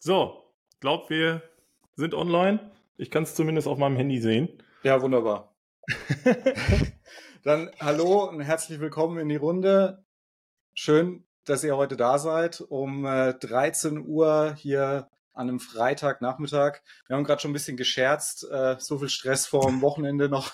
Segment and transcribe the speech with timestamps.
[0.00, 0.44] So,
[0.78, 1.42] glaubt wir
[1.96, 2.70] sind online.
[2.96, 4.48] Ich kann es zumindest auf meinem Handy sehen.
[4.84, 5.56] Ja, wunderbar.
[7.42, 10.04] Dann hallo und herzlich willkommen in die Runde.
[10.72, 12.60] Schön, dass ihr heute da seid.
[12.60, 16.78] Um äh, 13 Uhr hier an einem Freitagnachmittag.
[17.08, 18.48] Wir haben gerade schon ein bisschen gescherzt.
[18.48, 20.52] Äh, so viel Stress vor dem Wochenende noch.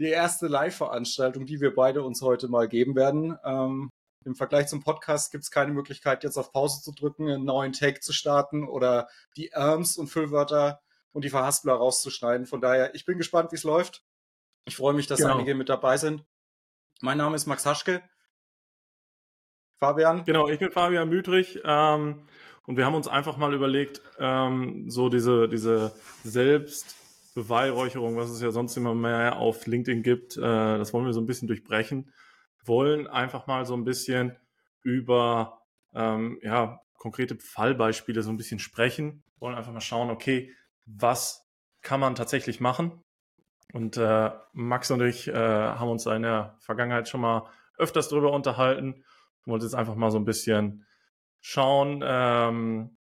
[0.00, 3.38] Die erste Live-Veranstaltung, die wir beide uns heute mal geben werden.
[3.42, 3.88] Ähm,
[4.26, 7.72] im Vergleich zum Podcast gibt es keine Möglichkeit, jetzt auf Pause zu drücken, einen neuen
[7.72, 10.80] Take zu starten oder die Erms und Füllwörter
[11.12, 12.46] und die Verhaspler rauszuschneiden.
[12.46, 14.02] Von daher, ich bin gespannt, wie es läuft.
[14.64, 15.34] Ich freue mich, dass genau.
[15.34, 16.24] einige mit dabei sind.
[17.00, 18.02] Mein Name ist Max Haschke.
[19.78, 20.24] Fabian?
[20.24, 21.60] Genau, ich bin Fabian Mütrich.
[21.64, 22.26] Ähm,
[22.66, 28.52] und wir haben uns einfach mal überlegt, ähm, so diese, diese Selbstbeweihräucherung, was es ja
[28.52, 32.12] sonst immer mehr auf LinkedIn gibt, äh, das wollen wir so ein bisschen durchbrechen
[32.64, 34.36] wollen einfach mal so ein bisschen
[34.82, 35.62] über
[35.94, 40.52] ähm, ja, konkrete Fallbeispiele so ein bisschen sprechen, wollen einfach mal schauen, okay,
[40.86, 41.48] was
[41.82, 43.02] kann man tatsächlich machen?
[43.72, 48.32] Und äh, Max und ich äh, haben uns in der Vergangenheit schon mal öfters darüber
[48.32, 49.04] unterhalten.
[49.40, 50.86] Ich wollte jetzt einfach mal so ein bisschen
[51.40, 52.96] schauen, ähm,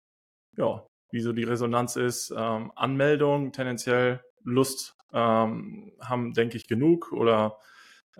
[0.56, 2.33] ja, wie so die Resonanz ist.
[2.36, 7.58] Ähm, Anmeldungen tendenziell Lust ähm, haben, denke ich, genug oder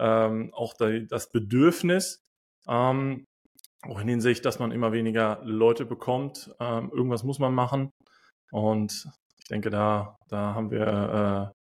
[0.01, 2.25] ähm, auch die, das Bedürfnis,
[2.67, 3.27] ähm,
[3.83, 6.55] auch in Hinsicht, dass man immer weniger Leute bekommt.
[6.61, 7.93] Ähm, irgendwas muss man machen.
[8.51, 9.07] Und
[9.39, 11.61] ich denke, da, da haben wir äh,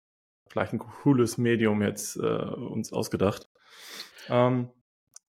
[0.50, 3.48] vielleicht ein cooles Medium jetzt äh, uns ausgedacht.
[4.28, 4.70] Ähm,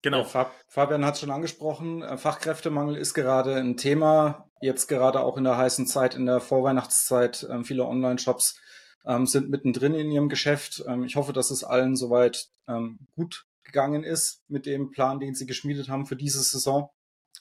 [0.03, 0.23] genau.
[0.33, 2.03] Ja, Fabian hat es schon angesprochen.
[2.03, 4.49] Äh, Fachkräftemangel ist gerade ein Thema.
[4.61, 7.47] Jetzt gerade auch in der heißen Zeit, in der Vorweihnachtszeit.
[7.51, 8.59] Ähm, viele Online-Shops
[9.05, 10.85] ähm, sind mittendrin in ihrem Geschäft.
[10.87, 15.35] Ähm, ich hoffe, dass es allen soweit ähm, gut gegangen ist mit dem Plan, den
[15.35, 16.91] sie geschmiedet haben für diese Saison.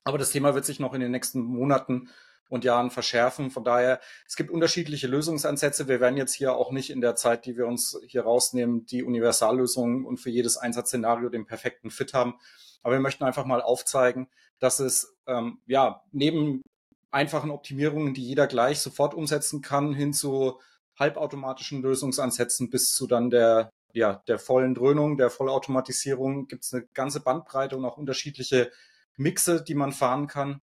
[0.04, 2.10] Aber das Thema wird sich noch in den nächsten Monaten
[2.50, 3.52] und Jahren verschärfen.
[3.52, 5.88] Von daher, es gibt unterschiedliche Lösungsansätze.
[5.88, 9.04] Wir werden jetzt hier auch nicht in der Zeit, die wir uns hier rausnehmen, die
[9.04, 12.36] Universallösung und für jedes Einsatzszenario den perfekten Fit haben.
[12.82, 14.28] Aber wir möchten einfach mal aufzeigen,
[14.58, 16.64] dass es ähm, ja neben
[17.12, 20.60] einfachen Optimierungen, die jeder gleich sofort umsetzen kann, hin zu
[21.00, 26.86] halbautomatischen Lösungsansätzen bis zu dann der, ja, der vollen Dröhnung, der Vollautomatisierung gibt es eine
[26.94, 28.72] ganze Bandbreite und auch unterschiedliche
[29.18, 30.62] Mixe, die man fahren kann.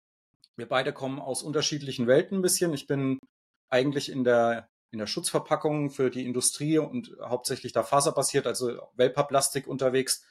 [0.56, 2.74] Wir beide kommen aus unterschiedlichen Welten ein bisschen.
[2.74, 3.18] Ich bin
[3.68, 9.66] eigentlich in der, in der Schutzverpackung für die Industrie und hauptsächlich da faserbasiert, also Wellpapplastik
[9.66, 10.24] unterwegs.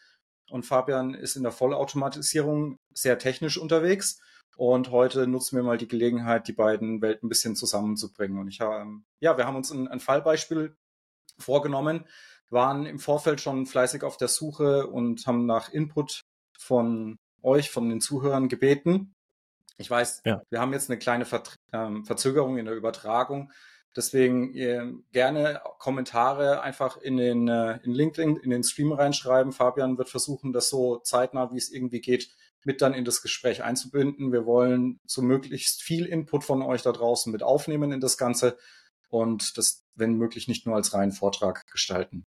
[0.49, 4.19] Und Fabian ist in der Vollautomatisierung sehr technisch unterwegs.
[4.57, 8.37] Und heute nutzen wir mal die Gelegenheit, die beiden Welten ein bisschen zusammenzubringen.
[8.37, 10.75] Und ich habe, ja, wir haben uns ein, ein Fallbeispiel
[11.39, 12.05] vorgenommen,
[12.49, 16.21] waren im Vorfeld schon fleißig auf der Suche und haben nach Input
[16.57, 19.15] von euch, von den Zuhörern gebeten.
[19.77, 20.41] Ich weiß, ja.
[20.49, 23.51] wir haben jetzt eine kleine Ver ähm, Verzögerung in der Übertragung.
[23.95, 29.51] Deswegen äh, gerne Kommentare einfach in den äh, in LinkedIn, in den Stream reinschreiben.
[29.51, 32.29] Fabian wird versuchen, das so zeitnah, wie es irgendwie geht,
[32.63, 34.31] mit dann in das Gespräch einzubinden.
[34.31, 38.57] Wir wollen so möglichst viel Input von euch da draußen mit aufnehmen in das Ganze
[39.09, 42.25] und das, wenn möglich, nicht nur als reinen Vortrag gestalten.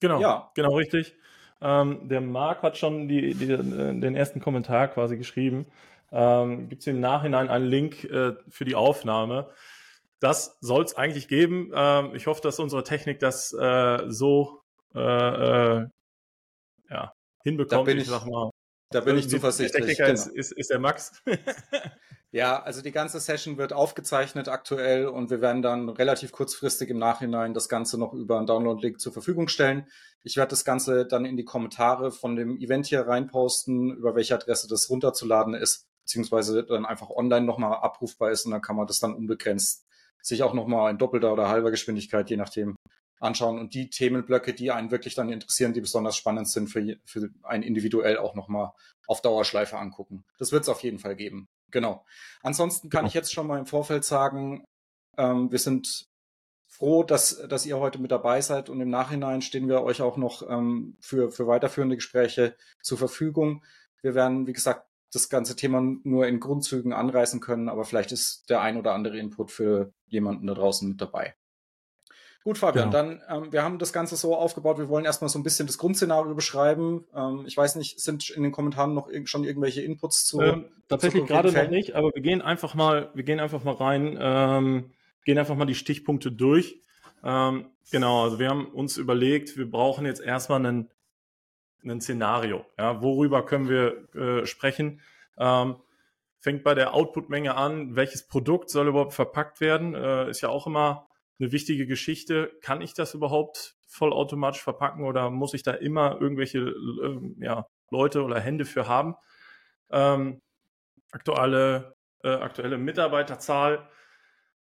[0.00, 0.50] Genau, ja.
[0.54, 1.14] genau richtig.
[1.60, 5.66] Ähm, der Marc hat schon die, die, den ersten Kommentar quasi geschrieben.
[6.10, 9.50] Ähm, Gibt es im Nachhinein einen Link äh, für die Aufnahme?
[10.20, 11.70] Das soll es eigentlich geben.
[11.74, 14.62] Ähm, ich hoffe, dass unsere Technik das äh, so
[14.94, 15.86] äh, äh
[16.90, 17.12] ja,
[17.44, 17.72] hinbekommt.
[17.72, 18.49] Da bin ich, ich sag mal,
[18.90, 19.72] da bin ich zuversichtlich.
[19.72, 20.38] Der Techniker genau.
[20.38, 21.22] ist, ist, ist der Max.
[22.32, 26.98] ja, also die ganze Session wird aufgezeichnet aktuell und wir werden dann relativ kurzfristig im
[26.98, 29.86] Nachhinein das Ganze noch über einen Download-Link zur Verfügung stellen.
[30.22, 34.34] Ich werde das Ganze dann in die Kommentare von dem Event hier reinposten, über welche
[34.34, 38.86] Adresse das runterzuladen ist, beziehungsweise dann einfach online nochmal abrufbar ist und dann kann man
[38.86, 39.86] das dann unbegrenzt
[40.22, 42.76] sich auch nochmal in doppelter oder halber Geschwindigkeit, je nachdem,
[43.20, 47.30] anschauen und die Themenblöcke, die einen wirklich dann interessieren, die besonders spannend sind, für, für
[47.42, 48.72] einen individuell auch nochmal
[49.06, 50.24] auf Dauerschleife angucken.
[50.38, 51.48] Das wird es auf jeden Fall geben.
[51.70, 52.04] Genau.
[52.42, 54.64] Ansonsten kann ich jetzt schon mal im Vorfeld sagen,
[55.16, 56.08] ähm, wir sind
[56.66, 60.16] froh, dass, dass ihr heute mit dabei seid und im Nachhinein stehen wir euch auch
[60.16, 63.64] noch ähm, für, für weiterführende Gespräche zur Verfügung.
[64.00, 68.48] Wir werden, wie gesagt, das ganze Thema nur in Grundzügen anreißen können, aber vielleicht ist
[68.48, 71.34] der ein oder andere Input für jemanden da draußen mit dabei.
[72.42, 73.02] Gut, Fabian, genau.
[73.02, 75.76] dann, ähm, wir haben das Ganze so aufgebaut, wir wollen erstmal so ein bisschen das
[75.76, 77.04] Grundszenario beschreiben.
[77.14, 80.40] Ähm, ich weiß nicht, sind in den Kommentaren noch ir schon irgendwelche Inputs zu?
[80.40, 84.16] Ähm, tatsächlich gerade noch nicht, aber wir gehen einfach mal, wir gehen einfach mal rein,
[84.18, 84.90] ähm,
[85.26, 86.80] gehen einfach mal die Stichpunkte durch.
[87.22, 90.88] Ähm, genau, also wir haben uns überlegt, wir brauchen jetzt erstmal einen,
[91.84, 92.64] einen Szenario.
[92.78, 95.02] Ja, worüber können wir äh, sprechen?
[95.36, 95.76] Ähm,
[96.38, 100.66] fängt bei der Outputmenge an, welches Produkt soll überhaupt verpackt werden, äh, ist ja auch
[100.66, 101.09] immer
[101.40, 102.52] eine wichtige Geschichte.
[102.62, 108.22] Kann ich das überhaupt vollautomatisch verpacken oder muss ich da immer irgendwelche äh, ja, Leute
[108.22, 109.16] oder Hände für haben?
[109.90, 110.40] Ähm,
[111.10, 113.88] aktuelle, äh, aktuelle Mitarbeiterzahl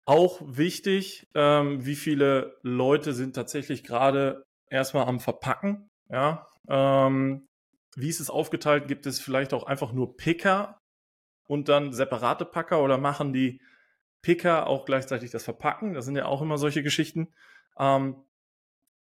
[0.05, 1.27] auch wichtig.
[1.35, 5.89] Ähm, wie viele Leute sind tatsächlich gerade erstmal am Verpacken?
[6.09, 7.47] Ja, ähm,
[7.95, 8.87] wie ist es aufgeteilt?
[8.87, 10.79] Gibt es vielleicht auch einfach nur Picker
[11.47, 13.61] und dann separate Packer oder machen die
[14.21, 15.93] Picker auch gleichzeitig das Verpacken?
[15.93, 17.33] Das sind ja auch immer solche Geschichten.
[17.77, 18.15] Ähm,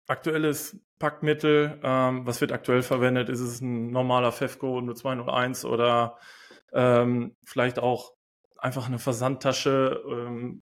[0.08, 3.30] aktuelles Packmittel, ähm, was wird aktuell verwendet?
[3.30, 6.18] Ist es ein normaler FEFCO nur 201 oder
[6.74, 8.14] ähm, vielleicht auch
[8.58, 10.04] einfach eine Versandtasche?
[10.08, 10.62] Ähm,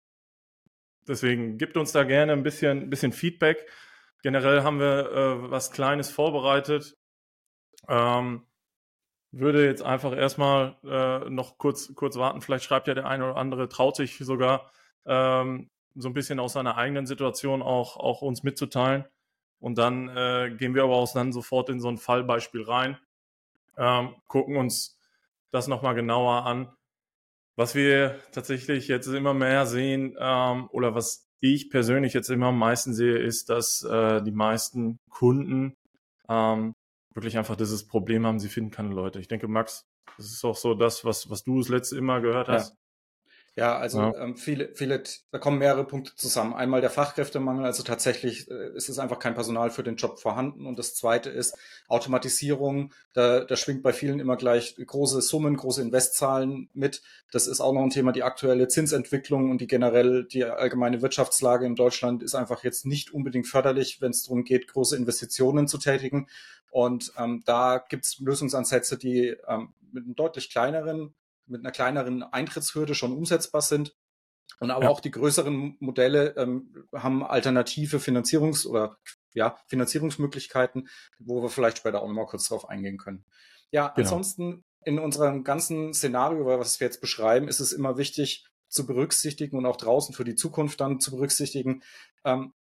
[1.08, 3.66] deswegen gibt uns da gerne ein bisschen, bisschen Feedback.
[4.22, 6.96] Generell haben wir äh, was Kleines vorbereitet.
[7.88, 8.45] Ähm,
[9.38, 12.40] würde jetzt einfach erstmal äh, noch kurz, kurz warten.
[12.40, 14.70] Vielleicht schreibt ja der eine oder andere, traut sich sogar
[15.04, 19.04] ähm, so ein bisschen aus seiner eigenen Situation auch, auch uns mitzuteilen.
[19.58, 22.98] Und dann äh, gehen wir aber auch dann sofort in so ein Fallbeispiel rein,
[23.78, 24.98] ähm, gucken uns
[25.50, 26.70] das nochmal genauer an.
[27.56, 32.58] Was wir tatsächlich jetzt immer mehr sehen ähm, oder was ich persönlich jetzt immer am
[32.58, 35.76] meisten sehe, ist, dass äh, die meisten Kunden
[36.28, 36.74] ähm,
[37.16, 39.18] wirklich einfach dieses Problem haben, sie finden keine Leute.
[39.18, 42.48] Ich denke, Max, das ist auch so das, was, was du das letzte immer gehört
[42.48, 42.70] hast.
[42.70, 42.76] Ja.
[43.58, 44.14] Ja, also ja.
[44.18, 46.52] Ähm, viele, viele, da kommen mehrere Punkte zusammen.
[46.52, 50.66] Einmal der Fachkräftemangel, also tatsächlich äh, ist es einfach kein Personal für den Job vorhanden.
[50.66, 51.56] Und das zweite ist
[51.88, 52.92] Automatisierung.
[53.14, 57.00] Da, da schwingt bei vielen immer gleich große Summen, große Investzahlen mit.
[57.32, 58.12] Das ist auch noch ein Thema.
[58.12, 63.14] Die aktuelle Zinsentwicklung und die generell die allgemeine Wirtschaftslage in Deutschland ist einfach jetzt nicht
[63.14, 66.28] unbedingt förderlich, wenn es darum geht, große Investitionen zu tätigen.
[66.76, 71.14] Und ähm, da gibt es Lösungsansätze, die ähm, mit einem deutlich kleineren
[71.46, 73.96] mit einer kleineren Eintrittshürde schon umsetzbar sind.
[74.61, 74.90] Und aber ja.
[74.90, 78.99] auch die größeren Modelle ähm, haben alternative Finanzierungs- oder
[79.32, 80.88] ja, Finanzierungsmöglichkeiten,
[81.19, 83.25] wo wir vielleicht später auch nochmal kurz drauf eingehen können.
[83.70, 84.00] Ja, genau.
[84.00, 89.56] ansonsten in unserem ganzen Szenario, was wir jetzt beschreiben, ist es immer wichtig zu berücksichtigen
[89.56, 91.82] und auch draußen für die Zukunft dann zu berücksichtigen,
[92.25, 92.52] ähm,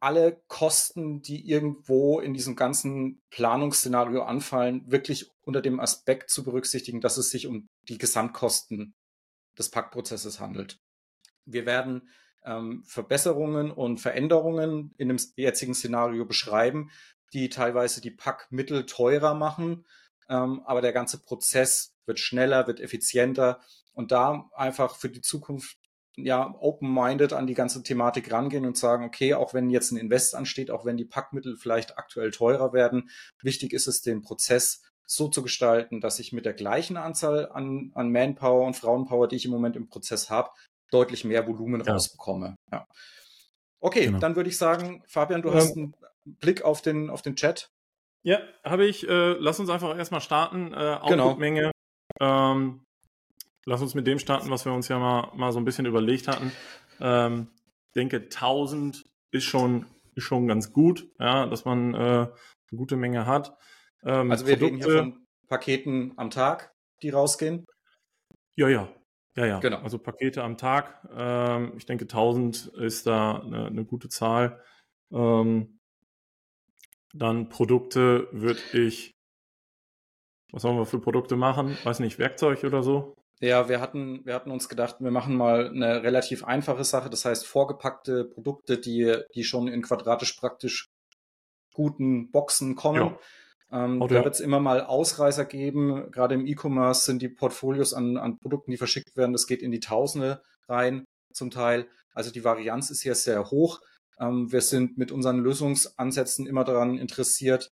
[0.00, 7.00] alle Kosten, die irgendwo in diesem ganzen Planungsszenario anfallen, wirklich unter dem Aspekt zu berücksichtigen,
[7.00, 8.94] dass es sich um die Gesamtkosten
[9.58, 10.78] des Packprozesses handelt.
[11.44, 12.08] Wir werden
[12.44, 16.90] ähm, Verbesserungen und Veränderungen in dem jetzigen Szenario beschreiben,
[17.32, 19.86] die teilweise die Packmittel teurer machen,
[20.28, 23.60] ähm, aber der ganze Prozess wird schneller, wird effizienter
[23.92, 25.78] und da einfach für die Zukunft
[26.24, 30.34] ja, open-minded an die ganze Thematik rangehen und sagen, okay, auch wenn jetzt ein Invest
[30.34, 33.10] ansteht, auch wenn die Packmittel vielleicht aktuell teurer werden,
[33.42, 37.92] wichtig ist es, den Prozess so zu gestalten, dass ich mit der gleichen Anzahl an,
[37.94, 40.50] an Manpower und Frauenpower, die ich im Moment im Prozess habe,
[40.90, 41.92] deutlich mehr Volumen ja.
[41.92, 42.56] rausbekomme.
[42.70, 42.86] Ja.
[43.80, 44.18] Okay, genau.
[44.18, 45.94] dann würde ich sagen, Fabian, du ähm, hast einen
[46.24, 47.70] Blick auf den, auf den Chat.
[48.22, 49.08] Ja, habe ich.
[49.08, 50.72] Äh, lass uns einfach erstmal starten.
[50.72, 51.28] Äh, genau.
[51.28, 51.70] Output-Menge.
[52.18, 52.52] Genau.
[52.52, 52.84] Ähm,
[53.68, 56.26] Lass uns mit dem starten, was wir uns ja mal, mal so ein bisschen überlegt
[56.26, 56.52] hatten.
[57.00, 57.48] Ähm,
[57.88, 59.84] ich denke, 1000 ist schon,
[60.14, 62.30] ist schon ganz gut, ja, dass man äh, eine
[62.74, 63.58] gute Menge hat.
[64.04, 66.72] Ähm, also wir Produkte, reden hier von Paketen am Tag,
[67.02, 67.66] die rausgehen?
[68.56, 68.88] Ja, ja.
[69.36, 69.60] Ja, ja.
[69.60, 69.82] Genau.
[69.82, 71.06] Also Pakete am Tag.
[71.14, 74.62] Ähm, ich denke, 1000 ist da eine, eine gute Zahl.
[75.12, 75.78] Ähm,
[77.12, 79.12] dann Produkte würde ich,
[80.52, 81.76] was sollen wir für Produkte machen?
[81.84, 83.14] Weiß nicht, Werkzeug oder so?
[83.40, 87.24] Ja, wir hatten, wir hatten uns gedacht, wir machen mal eine relativ einfache Sache, das
[87.24, 90.88] heißt vorgepackte Produkte, die, die schon in quadratisch praktisch
[91.72, 93.16] guten Boxen kommen.
[93.70, 93.84] Ja.
[93.84, 96.10] Ähm, da wird es immer mal Ausreißer geben.
[96.10, 99.70] Gerade im E-Commerce sind die Portfolios an, an Produkten, die verschickt werden, das geht in
[99.70, 101.86] die Tausende rein zum Teil.
[102.12, 103.80] Also die Varianz ist hier sehr hoch.
[104.18, 107.70] Ähm, wir sind mit unseren Lösungsansätzen immer daran interessiert,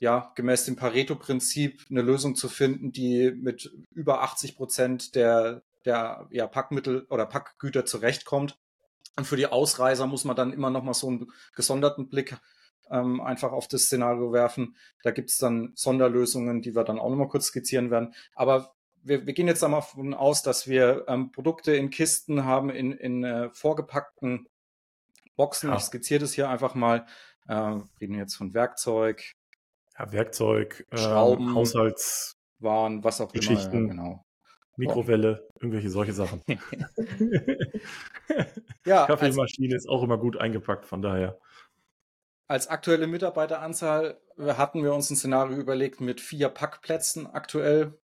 [0.00, 6.26] ja, gemäß dem Pareto-Prinzip eine Lösung zu finden, die mit über 80 Prozent der, der
[6.30, 8.58] ja, Packmittel oder Packgüter zurechtkommt.
[9.16, 12.36] Und für die Ausreißer muss man dann immer noch mal so einen gesonderten Blick
[12.90, 14.76] ähm, einfach auf das Szenario werfen.
[15.02, 18.14] Da gibt es dann Sonderlösungen, die wir dann auch noch mal kurz skizzieren werden.
[18.34, 22.70] Aber wir, wir gehen jetzt einmal davon aus, dass wir ähm, Produkte in Kisten haben,
[22.70, 24.48] in, in äh, vorgepackten
[25.36, 25.70] Boxen.
[25.70, 25.76] Ja.
[25.76, 27.06] Ich skizziere das hier einfach mal.
[27.46, 29.34] Äh, reden jetzt von Werkzeug,
[29.98, 34.24] ja, Werkzeug, ähm, Schrauben, ähm, Haushaltswaren, was auch Geschichten, immer, ja, genau.
[34.76, 35.58] Mikrowelle, oh.
[35.60, 36.42] irgendwelche solche Sachen.
[38.84, 41.38] ja, Kaffeemaschine ist auch immer gut eingepackt, von daher.
[42.46, 47.98] Als aktuelle Mitarbeiteranzahl hatten wir uns ein Szenario überlegt mit vier Packplätzen aktuell.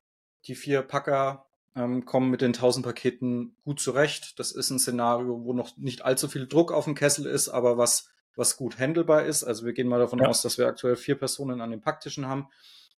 [0.46, 4.38] Die vier Packer ähm, kommen mit den 1000 Paketen gut zurecht.
[4.38, 7.78] Das ist ein Szenario, wo noch nicht allzu viel Druck auf dem Kessel ist, aber
[7.78, 9.42] was, was gut handelbar ist.
[9.42, 10.28] Also wir gehen mal davon ja.
[10.28, 12.48] aus, dass wir aktuell vier Personen an den Packtischen haben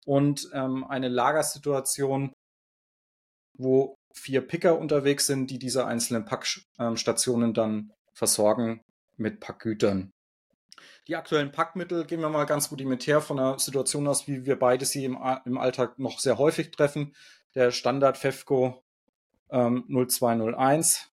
[0.04, 2.32] und ähm, eine Lagersituation,
[3.54, 8.82] wo vier Picker unterwegs sind, die diese einzelnen Packstationen dann versorgen
[9.16, 10.12] mit Packgütern.
[11.08, 14.84] Die aktuellen Packmittel gehen wir mal ganz rudimentär von einer Situation aus, wie wir beide
[14.84, 17.14] sie im, im Alltag noch sehr häufig treffen.
[17.54, 18.82] Der Standard FEFCO
[19.50, 21.10] ähm, 0201,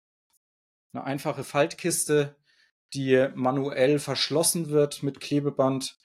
[0.92, 2.36] eine einfache Faltkiste,
[2.94, 5.96] die manuell verschlossen wird mit Klebeband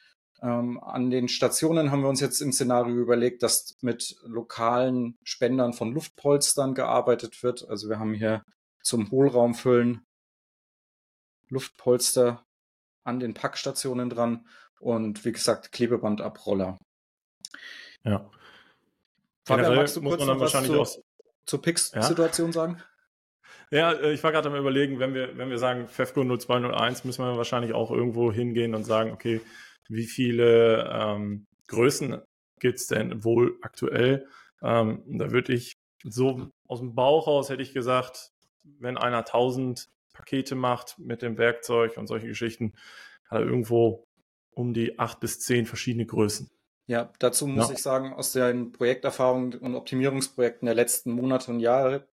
[0.42, 5.74] ähm, an den Stationen haben wir uns jetzt im Szenario überlegt, dass mit lokalen Spendern
[5.74, 7.68] von Luftpolstern gearbeitet wird.
[7.68, 8.44] Also wir haben hier
[8.82, 10.06] zum Hohlraumfüllen
[11.50, 12.46] Luftpolster
[13.04, 14.48] an den Packstationen dran
[14.80, 16.78] und wie gesagt Klebebandabroller.
[18.04, 18.30] Ja.
[19.46, 21.04] Fabian, magst du kurz noch was zu,
[21.46, 22.54] zur Pix-Situation ja?
[22.54, 22.84] sagen?
[23.72, 27.24] Ja, äh, ich war gerade am überlegen, wenn wir, wenn wir sagen FEFCO 0201, müssen
[27.24, 29.42] wir wahrscheinlich auch irgendwo hingehen und sagen, okay,
[29.88, 32.22] wie viele ähm, Größen
[32.60, 34.28] gibt es denn wohl aktuell?
[34.62, 38.32] Ähm, da würde ich so aus dem Bauch raus hätte ich gesagt,
[38.64, 42.74] wenn einer 1000 Pakete macht mit dem Werkzeug und solche Geschichten,
[43.30, 44.06] hat er irgendwo
[44.52, 46.50] um die acht bis zehn verschiedene Größen.
[46.88, 47.76] Ja, dazu muss ja.
[47.76, 52.08] ich sagen, aus den Projekterfahrungen und Optimierungsprojekten der letzten Monate und Jahre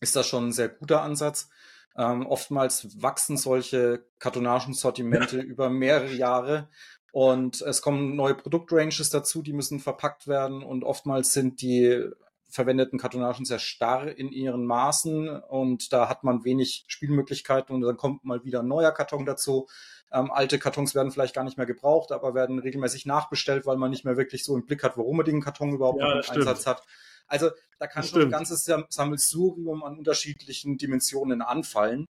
[0.00, 1.48] ist das schon ein sehr guter Ansatz.
[1.96, 5.42] Ähm, oftmals wachsen solche Kartonagensortimente ja.
[5.42, 6.68] über mehrere Jahre
[7.12, 12.08] und es kommen neue Produktranges dazu, die müssen verpackt werden und oftmals sind die
[12.48, 17.96] verwendeten Kartonagen sehr starr in ihren Maßen und da hat man wenig Spielmöglichkeiten und dann
[17.96, 19.68] kommt mal wieder ein neuer Karton dazu.
[20.12, 23.90] Ähm, alte Kartons werden vielleicht gar nicht mehr gebraucht, aber werden regelmäßig nachbestellt, weil man
[23.90, 26.38] nicht mehr wirklich so im Blick hat, warum man den Karton überhaupt ja, noch im
[26.38, 26.82] Einsatz hat.
[27.30, 28.34] Also da kann das schon stimmt.
[28.34, 32.06] ein ganzes Sammelsurium an unterschiedlichen Dimensionen anfallen.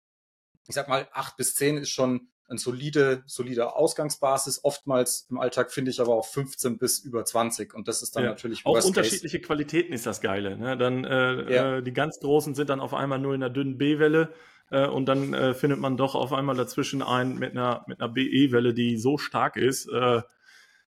[0.67, 4.65] Ich sag mal, acht bis zehn ist schon eine solide, solide Ausgangsbasis.
[4.65, 8.25] Oftmals im Alltag finde ich aber auch 15 bis über 20 und das ist dann
[8.25, 8.31] ja.
[8.31, 9.47] natürlich auch unterschiedliche Case.
[9.47, 10.57] Qualitäten ist das Geile.
[10.57, 10.79] Ne?
[10.79, 11.77] Dann äh, ja.
[11.77, 14.33] äh, die ganz großen sind dann auf einmal nur in der dünnen B-Welle
[14.71, 18.09] äh, und dann äh, findet man doch auf einmal dazwischen einen mit einer mit einer
[18.09, 19.87] BE-Welle, die so stark ist.
[19.89, 20.23] Äh,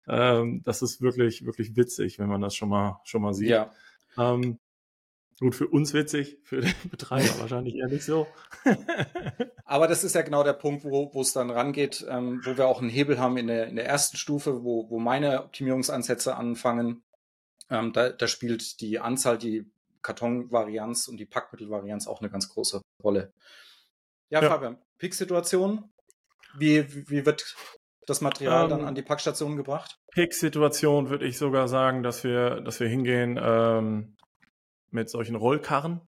[0.05, 3.49] äh, das ist wirklich wirklich witzig, wenn man das schon mal schon mal sieht.
[3.49, 3.71] Ja.
[4.17, 4.59] Ähm,
[5.39, 8.27] Gut, für uns witzig, für den Betreiber wahrscheinlich eher nicht so.
[9.65, 12.81] Aber das ist ja genau der Punkt, wo, es dann rangeht, ähm, wo wir auch
[12.81, 17.03] einen Hebel haben in der, in der ersten Stufe, wo, wo meine Optimierungsansätze anfangen.
[17.69, 19.69] Ähm, da, da spielt die Anzahl, die
[20.01, 23.31] Kartonvarianz und die Packmittelvarianz auch eine ganz große Rolle.
[24.29, 24.49] Ja, ja.
[24.49, 25.91] Fabian, Peak-Situation.
[26.57, 27.55] Wie, wie wird
[28.07, 29.99] das Material ähm, dann an die Packstation gebracht?
[30.13, 34.17] Peak-Situation würde ich sogar sagen, dass wir, dass wir hingehen, ähm,
[34.89, 36.01] mit solchen Rollkarren.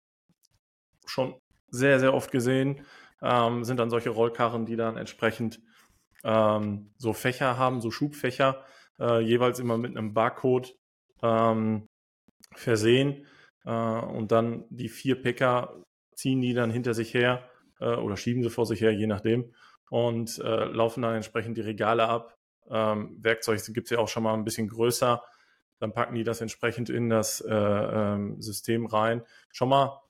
[1.07, 1.35] Schon
[1.69, 2.85] sehr, sehr oft gesehen.
[3.23, 5.61] Ähm, sind dann solche Rollkarren, die dann entsprechend
[6.23, 8.65] ähm, so Fächer haben, so Schubfächer,
[9.01, 10.77] äh, jeweils immer mit einem Barcode
[11.23, 11.87] ähm,
[12.55, 13.27] versehen.
[13.65, 15.83] Äh, und dann die vier Picker
[16.15, 17.49] ziehen die dann hinter sich her
[17.81, 19.55] äh, oder schieben sie vor sich her, je nachdem,
[19.91, 22.37] und äh, laufen dann entsprechend die Regale ab.
[22.69, 25.23] Ähm, Werkzeug gibt es ja auch schon mal ein bisschen größer
[25.79, 29.23] dann packen die das entsprechend in das äh, ähm, System rein.
[29.53, 30.01] Schon mal,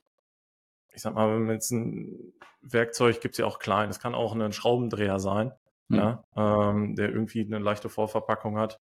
[0.93, 4.35] ich sag mal, wenn jetzt ein Werkzeug gibt es ja auch klein, es kann auch
[4.35, 5.53] ein Schraubendreher sein,
[5.89, 5.97] mhm.
[5.97, 8.81] ja, ähm, der irgendwie eine leichte Vorverpackung hat.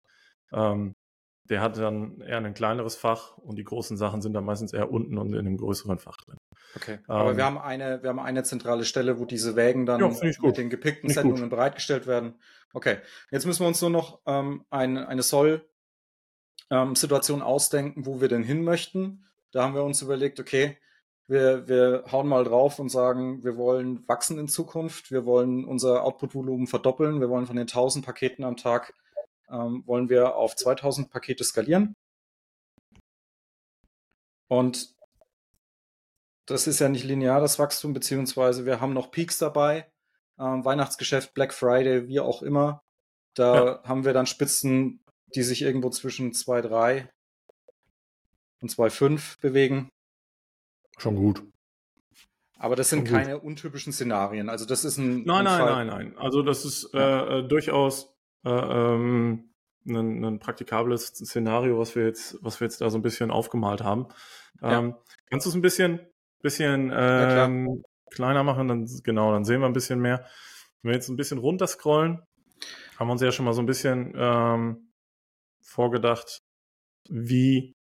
[0.51, 0.95] Ähm,
[1.43, 4.91] der hat dann eher ein kleineres Fach und die großen Sachen sind dann meistens eher
[4.91, 6.37] unten und in einem größeren Fach drin.
[6.75, 6.99] Okay.
[7.07, 10.31] Aber ähm, wir haben eine, wir haben eine zentrale Stelle, wo diese Wägen dann ja,
[10.41, 12.35] mit den gepickten Sendungen bereitgestellt werden.
[12.73, 12.97] Okay.
[13.31, 15.67] Jetzt müssen wir uns nur noch ähm, ein, eine Soll
[16.69, 16.93] ähm,
[17.41, 19.25] ausdenken, wo wir denn hin möchten.
[19.51, 20.77] Da haben wir uns überlegt, okay,
[21.27, 26.03] wir, wir hauen mal drauf und sagen, wir wollen wachsen in Zukunft, wir wollen unser
[26.03, 28.93] Output-Volumen verdoppeln, wir wollen von den 1000 Paketen am Tag,
[29.49, 31.95] ähm, wollen wir auf 2000 Pakete skalieren.
[34.47, 34.94] Und
[36.45, 39.91] das ist ja nicht linear, das Wachstum, beziehungsweise wir haben noch Peaks dabei,
[40.39, 42.81] ähm, Weihnachtsgeschäft, Black Friday, wie auch immer.
[43.33, 43.83] Da ja.
[43.83, 45.03] haben wir dann Spitzen,
[45.35, 47.07] die sich irgendwo zwischen 2,3
[48.61, 49.89] und 2,5 bewegen.
[50.97, 51.43] Schon gut.
[52.57, 54.49] Aber das sind keine untypischen Szenarien.
[54.49, 55.23] Also das ist ein.
[55.23, 56.17] Nein, ein nein, nein, nein.
[56.17, 57.39] Also das ist ja.
[57.39, 59.51] äh, durchaus äh, ähm,
[59.85, 63.83] ein, ein, praktikables Szenario, was wir jetzt, was wir jetzt da so ein bisschen aufgemalt
[63.83, 64.07] haben.
[64.63, 65.03] Ähm, ja.
[65.29, 65.99] Kannst du es ein bisschen,
[66.45, 68.67] bisschen ähm, kleiner machen?
[68.67, 70.25] Dann genau, dann sehen wir ein bisschen mehr.
[70.81, 72.21] Wenn wir jetzt ein bisschen runterscrollen,
[72.97, 74.91] haben wir uns ja schon mal so ein bisschen ähm,
[75.61, 76.43] vorgedacht,
[77.09, 77.75] wie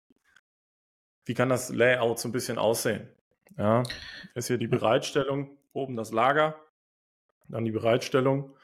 [1.25, 3.09] wie kann das Layout so ein bisschen aussehen?
[3.57, 3.83] Ja,
[4.33, 6.55] ist hier die Bereitstellung, oben das Lager,
[7.49, 8.55] dann die Bereitstellung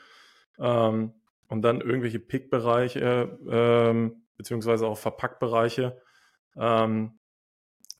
[0.57, 1.13] ähm,
[1.47, 6.01] und dann irgendwelche Pickbereiche ähm, beziehungsweise auch Verpackbereiche.
[6.55, 7.18] Ähm,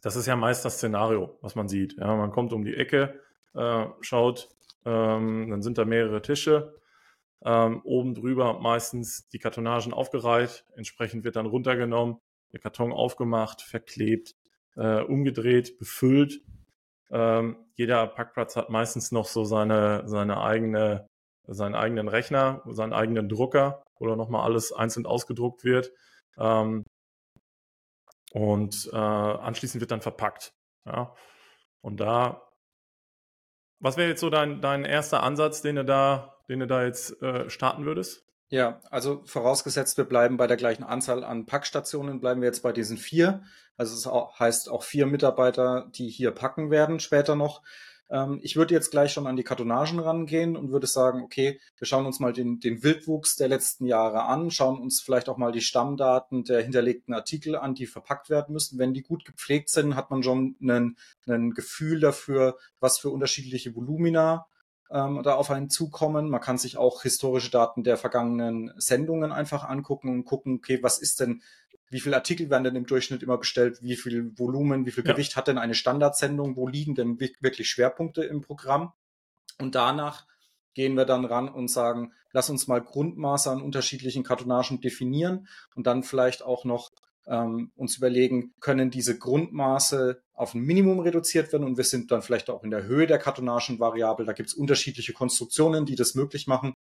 [0.02, 1.98] das ist ja meist das Szenario, was man sieht.
[1.98, 3.20] Ja, man kommt um die Ecke,
[3.54, 4.50] äh, schaut,
[4.86, 6.76] ähm, dann sind da mehrere Tische.
[7.44, 12.18] Ähm, oben drüber meistens die Kartonagen aufgereiht, entsprechend wird dann runtergenommen,
[12.52, 14.36] der Karton aufgemacht, verklebt,
[14.76, 16.42] äh, umgedreht, befüllt.
[17.12, 21.08] Ähm, jeder Packplatz hat meistens noch so seine, seine eigene,
[21.48, 25.92] seinen eigenen Rechner, seinen eigenen Drucker, wo dann nochmal alles einzeln ausgedruckt wird.
[26.38, 26.84] Ähm,
[28.32, 30.54] und äh, anschließend wird dann verpackt.
[30.86, 31.14] Ja.
[31.82, 32.42] Und da,
[33.80, 37.22] was wäre jetzt so dein, dein erster Ansatz, den du da, den du da jetzt
[37.22, 38.26] äh, starten würdest?
[38.52, 42.72] Ja, also vorausgesetzt, wir bleiben bei der gleichen Anzahl an Packstationen, bleiben wir jetzt bei
[42.72, 43.44] diesen vier.
[43.78, 47.62] Also es heißt auch vier Mitarbeiter, die hier packen werden später noch.
[48.10, 51.88] Ähm, ich würde jetzt gleich schon an die Kartonagen rangehen und würde sagen, okay, wir
[51.88, 55.52] schauen uns mal den, den Wildwuchs der letzten Jahre an, schauen uns vielleicht auch mal
[55.52, 58.80] die Stammdaten der hinterlegten Artikel an, die verpackt werden müssen.
[58.80, 64.48] Wenn die gut gepflegt sind, hat man schon ein Gefühl dafür, was für unterschiedliche Volumina
[64.92, 66.30] ähm, da auf einen zukommen.
[66.30, 70.98] Man kann sich auch historische Daten der vergangenen Sendungen einfach angucken und gucken, okay, was
[71.00, 71.42] ist denn,
[71.90, 75.14] wie viele Artikel werden denn im Durchschnitt immer bestellt, wie viel Volumen, wie viel ja.
[75.14, 78.94] Gewicht hat denn eine Standardsendung, wo liegen denn wirklich Schwerpunkte im Programm?
[79.60, 80.26] Und danach
[80.74, 85.88] gehen wir dann ran und sagen, lass uns mal Grundmaße an unterschiedlichen Kartonagen definieren und
[85.88, 86.90] dann vielleicht auch noch
[87.28, 92.22] ähm, uns überlegen, können diese Grundmaße auf ein Minimum reduziert werden und wir sind dann
[92.22, 94.26] vielleicht auch in der Höhe der Kartonagen variabel.
[94.26, 96.74] Da gibt es unterschiedliche Konstruktionen, die das möglich machen.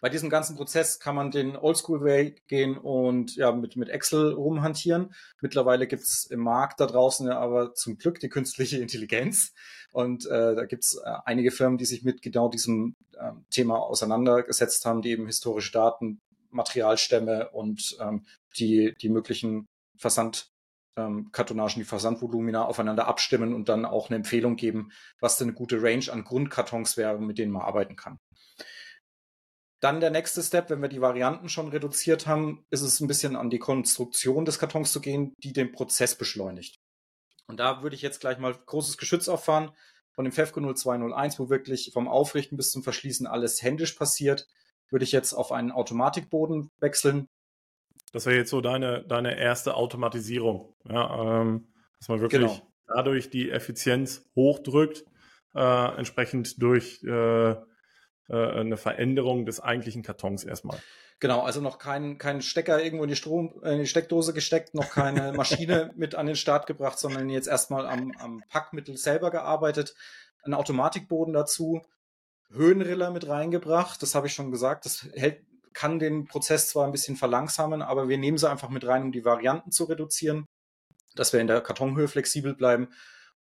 [0.00, 5.14] Bei diesem ganzen Prozess kann man den Oldschool-Way gehen und ja mit, mit Excel rumhantieren.
[5.40, 9.52] Mittlerweile gibt es im Markt da draußen ja aber zum Glück die künstliche Intelligenz.
[9.92, 13.78] Und äh, da gibt es äh, einige Firmen, die sich mit genau diesem äh, Thema
[13.78, 18.24] auseinandergesetzt haben, die eben historische Daten Materialstämme und ähm,
[18.58, 24.90] die, die möglichen Versandkartonagen, ähm, die Versandvolumina aufeinander abstimmen und dann auch eine Empfehlung geben,
[25.20, 28.18] was denn eine gute Range an Grundkartons wäre, mit denen man arbeiten kann.
[29.80, 33.34] Dann der nächste Step, wenn wir die Varianten schon reduziert haben, ist es ein bisschen
[33.34, 36.78] an die Konstruktion des Kartons zu gehen, die den Prozess beschleunigt.
[37.46, 39.70] Und da würde ich jetzt gleich mal großes Geschütz auffahren
[40.12, 44.46] von dem FEFCO 0201, wo wirklich vom Aufrichten bis zum Verschließen alles händisch passiert
[44.90, 47.28] würde ich jetzt auf einen Automatikboden wechseln.
[48.12, 50.74] Das wäre jetzt so deine, deine erste Automatisierung.
[50.88, 52.72] Ja, ähm, dass man wirklich genau.
[52.88, 55.04] dadurch die Effizienz hochdrückt,
[55.54, 57.54] äh, entsprechend durch äh,
[58.30, 60.78] äh, eine Veränderung des eigentlichen Kartons erstmal.
[61.20, 64.88] Genau, also noch kein, kein Stecker irgendwo in die, Strom, in die Steckdose gesteckt, noch
[64.88, 69.94] keine Maschine mit an den Start gebracht, sondern jetzt erstmal am, am Packmittel selber gearbeitet.
[70.44, 71.82] Ein Automatikboden dazu,
[72.50, 74.02] Höhenriller mit reingebracht.
[74.02, 74.86] Das habe ich schon gesagt.
[74.86, 78.86] Das hält, kann den Prozess zwar ein bisschen verlangsamen, aber wir nehmen sie einfach mit
[78.86, 80.46] rein, um die Varianten zu reduzieren,
[81.14, 82.88] dass wir in der Kartonhöhe flexibel bleiben.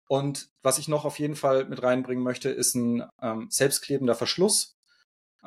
[0.08, 4.77] Und was ich noch auf jeden Fall mit reinbringen möchte, ist ein ähm, selbstklebender Verschluss,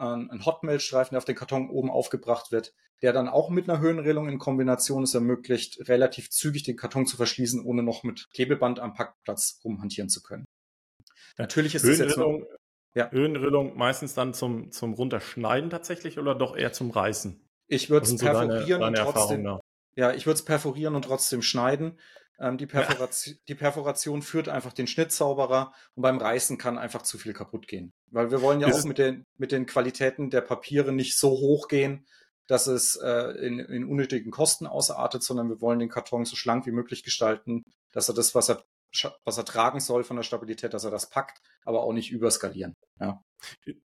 [0.01, 4.29] ein Hotmelt-Streifen, der auf den Karton oben aufgebracht wird, der dann auch mit einer Höhenregelung
[4.29, 8.95] in Kombination es ermöglicht, relativ zügig den Karton zu verschließen, ohne noch mit Klebeband am
[8.95, 10.45] Packplatz rumhantieren zu können.
[11.39, 12.41] Natürlich ist das jetzt noch,
[12.95, 13.11] ja.
[13.11, 17.41] Höhenrillung meistens dann zum, zum Runterschneiden tatsächlich oder doch eher zum Reißen?
[17.69, 19.59] Ich würde es perforieren deine, deine und trotzdem.
[19.97, 21.99] Ja, ich würde es perforieren und trotzdem schneiden.
[22.41, 23.41] Ähm, die, Perforation, ja.
[23.49, 27.69] die Perforation führt einfach den Schnitt sauberer und beim Reißen kann einfach zu viel kaputt
[27.69, 27.93] gehen.
[28.11, 31.31] Weil wir wollen ja Ist auch mit den, mit den Qualitäten der Papiere nicht so
[31.31, 32.07] hoch gehen,
[32.47, 36.67] dass es äh, in, in unnötigen Kosten ausartet, sondern wir wollen den Karton so schlank
[36.67, 38.65] wie möglich gestalten, dass er das, was er
[39.25, 42.75] was er tragen soll von der Stabilität, dass er das packt, aber auch nicht überskalieren.
[42.99, 43.23] Ja.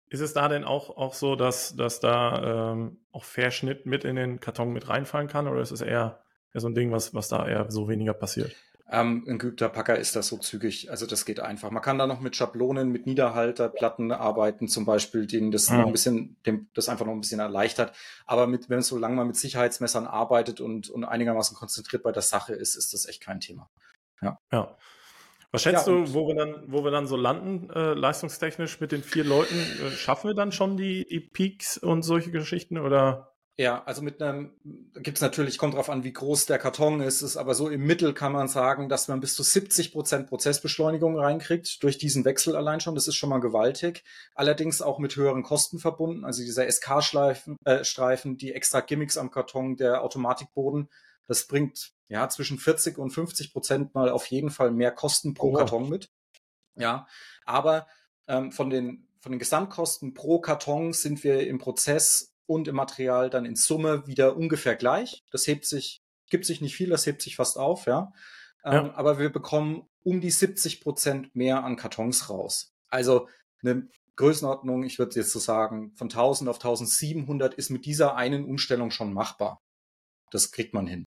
[0.10, 4.16] Ist es da denn auch, auch so, dass, dass da ähm, auch Verschnitt mit in
[4.16, 6.25] den Karton mit reinfallen kann oder ist es eher,
[6.56, 8.56] eher so ein Ding, was, was da eher so weniger passiert?
[8.88, 11.72] Ähm, ein geübter Packer ist das so zügig, also das geht einfach.
[11.72, 15.78] Man kann da noch mit Schablonen, mit Niederhalterplatten arbeiten, zum Beispiel, denen das mhm.
[15.78, 17.94] noch ein bisschen, dem das einfach noch ein bisschen erleichtert.
[18.28, 22.12] Aber mit, wenn es so lange mal mit Sicherheitsmessern arbeitet und, und einigermaßen konzentriert bei
[22.12, 23.70] der Sache ist, ist das echt kein Thema.
[24.22, 24.40] Ja.
[24.52, 24.78] ja.
[25.52, 28.92] Was schätzt ja, du, wo wir, dann, wo wir dann so landen, äh, leistungstechnisch mit
[28.92, 29.56] den vier Leuten?
[29.56, 33.35] Äh, schaffen wir dann schon die, die Peaks und solche Geschichten oder?
[33.58, 34.52] Ja, also mit einem,
[34.96, 37.86] gibt es natürlich, kommt drauf an, wie groß der Karton ist, ist, aber so im
[37.86, 42.58] Mittel kann man sagen, dass man bis zu 70 Prozent Prozessbeschleunigung reinkriegt durch diesen Wechsel
[42.58, 42.96] allein schon.
[42.96, 44.04] Das ist schon mal gewaltig.
[44.34, 46.26] Allerdings auch mit höheren Kosten verbunden.
[46.26, 50.90] Also dieser SK-Streifen, äh, Streifen, die extra Gimmicks am Karton, der Automatikboden,
[51.28, 55.52] Das bringt ja zwischen 40 und 50 Prozent mal auf jeden Fall mehr Kosten pro
[55.52, 55.54] oh.
[55.54, 56.10] Karton mit.
[56.76, 57.08] Ja,
[57.46, 57.88] aber
[58.28, 63.30] ähm, von den von den Gesamtkosten pro Karton sind wir im Prozess und im Material
[63.30, 65.24] dann in Summe wieder ungefähr gleich.
[65.32, 68.12] Das hebt sich, gibt sich nicht viel, das hebt sich fast auf, ja.
[68.64, 68.94] Ähm, ja.
[68.96, 72.74] aber wir bekommen um die 70 Prozent mehr an Kartons raus.
[72.90, 73.28] Also
[73.64, 78.46] eine Größenordnung, ich würde jetzt so sagen, von 1000 auf 1700 ist mit dieser einen
[78.46, 79.60] Umstellung schon machbar.
[80.32, 81.06] Das kriegt man hin.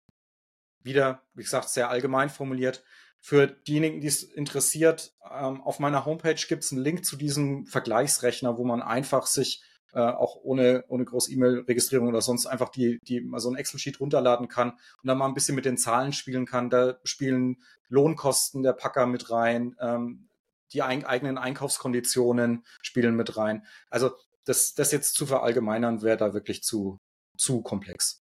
[0.83, 2.85] Wieder, wie gesagt, sehr allgemein formuliert.
[3.20, 7.66] Für diejenigen, die es interessiert, ähm, auf meiner Homepage gibt es einen Link zu diesem
[7.66, 12.98] Vergleichsrechner, wo man einfach sich äh, auch ohne, ohne groß E-Mail-Registrierung oder sonst einfach die,
[13.03, 16.12] die mal so ein Excel-Sheet runterladen kann und dann mal ein bisschen mit den Zahlen
[16.12, 16.70] spielen kann.
[16.70, 20.29] Da spielen Lohnkosten der Packer mit rein, ähm,
[20.72, 23.66] die ein, eigenen Einkaufskonditionen spielen mit rein.
[23.88, 24.12] Also
[24.44, 26.98] das, das jetzt zu verallgemeinern wäre da wirklich zu,
[27.37, 28.22] zu komplex.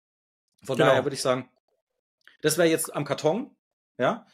[0.63, 0.89] Von genau.
[0.89, 1.49] daher würde ich sagen,
[2.41, 3.55] das wäre jetzt am Karton,
[3.97, 4.25] ja.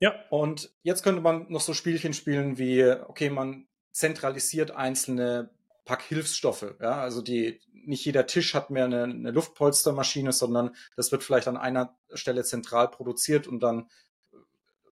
[0.00, 0.14] Ja.
[0.28, 5.50] Und jetzt könnte man noch so Spielchen spielen wie, okay, man zentralisiert einzelne
[5.84, 6.74] Packhilfsstoffe.
[6.80, 11.48] Ja, also die, nicht jeder Tisch hat mehr eine, eine Luftpolstermaschine, sondern das wird vielleicht
[11.48, 13.88] an einer Stelle zentral produziert und dann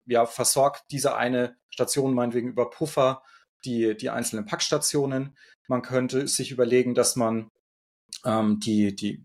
[0.06, 3.24] ja, versorgt diese eine Station meinetwegen über Puffer
[3.64, 5.38] die, die einzelnen Packstationen.
[5.68, 7.50] Man könnte sich überlegen, dass man
[8.26, 9.24] ähm, die, die,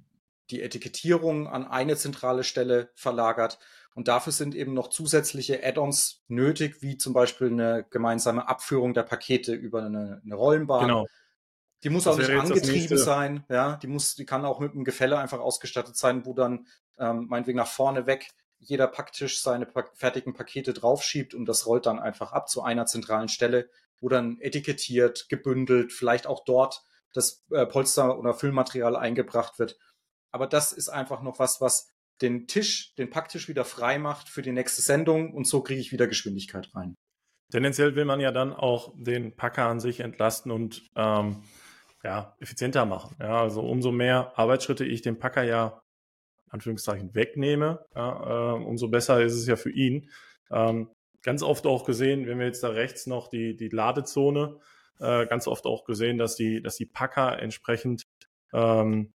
[0.50, 3.59] die Etikettierung an eine zentrale Stelle verlagert.
[3.94, 9.05] Und dafür sind eben noch zusätzliche Add-ons nötig, wie zum Beispiel eine gemeinsame Abführung der
[9.05, 10.87] Pakete über eine, eine Rollenbahn.
[10.87, 11.07] Genau.
[11.82, 13.76] Die muss das auch nicht angetrieben sein, ja.
[13.76, 16.66] Die muss, die kann auch mit einem Gefälle einfach ausgestattet sein, wo dann
[16.98, 21.86] ähm, meinetwegen nach vorne weg jeder Packtisch seine pa fertigen Pakete draufschiebt und das rollt
[21.86, 23.68] dann einfach ab zu einer zentralen Stelle,
[24.00, 29.78] wo dann etikettiert, gebündelt, vielleicht auch dort das äh, Polster oder Füllmaterial eingebracht wird.
[30.32, 31.90] Aber das ist einfach noch was, was
[32.22, 35.92] den Tisch, den Packtisch wieder frei macht für die nächste Sendung und so kriege ich
[35.92, 36.94] wieder Geschwindigkeit rein.
[37.52, 41.42] Tendenziell will man ja dann auch den Packer an sich entlasten und ähm,
[42.07, 43.16] ja, effizienter machen.
[43.21, 45.83] Ja, also umso mehr Arbeitsschritte ich dem Packer ja
[46.51, 50.09] Anführungszeichen wegnehme, ja, äh, umso besser ist es ja für ihn.
[50.53, 50.88] Ähm,
[51.23, 54.61] ganz oft auch gesehen, wenn wir jetzt da rechts noch die, die Ladezone,
[55.01, 58.07] äh, ganz oft auch gesehen, dass die, dass die Packer entsprechend
[58.53, 59.12] ähm,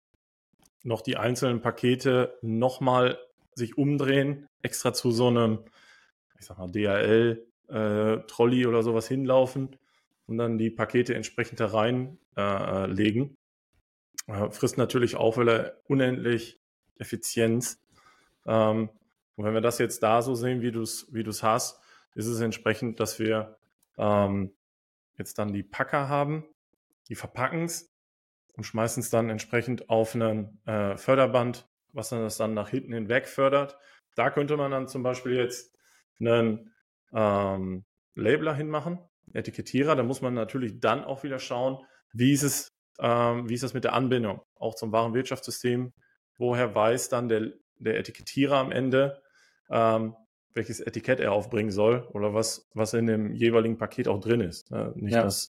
[0.83, 3.19] noch die einzelnen Pakete nochmal
[3.55, 5.59] sich umdrehen, extra zu so einem,
[6.39, 9.77] ich sag mal, DHL-Trolley äh, oder sowas hinlaufen
[10.29, 13.37] und dann die Pakete entsprechend da reinlegen.
[14.29, 16.61] Äh, äh, frisst natürlich auch, weil er unendlich
[16.99, 17.83] Effizienz.
[18.47, 18.91] Ähm,
[19.35, 21.81] und wenn wir das jetzt da so sehen, wie du es wie du's hast,
[22.15, 23.57] ist es entsprechend, dass wir
[23.97, 24.55] ähm,
[25.17, 26.45] jetzt dann die Packer haben,
[27.09, 27.91] die verpacken es
[28.57, 32.93] und schmeißen es dann entsprechend auf einen äh, Förderband, was dann das dann nach hinten
[32.93, 33.79] hinweg fördert.
[34.15, 35.75] Da könnte man dann zum Beispiel jetzt
[36.21, 36.75] einen
[37.15, 38.99] ähm, Labeler hinmachen,
[39.35, 39.97] Etikettierer.
[39.97, 41.79] Da muss man natürlich dann auch wieder schauen,
[42.13, 45.93] wie ist es, ähm, wie ist das mit der Anbindung, auch zum Warenwirtschaftssystem
[46.39, 49.21] woher weiß dann der, der Etikettierer am Ende,
[49.71, 50.15] ähm,
[50.55, 54.71] welches Etikett er aufbringen soll oder was, was in dem jeweiligen Paket auch drin ist.
[54.71, 55.25] Äh, nicht ja.
[55.25, 55.53] das.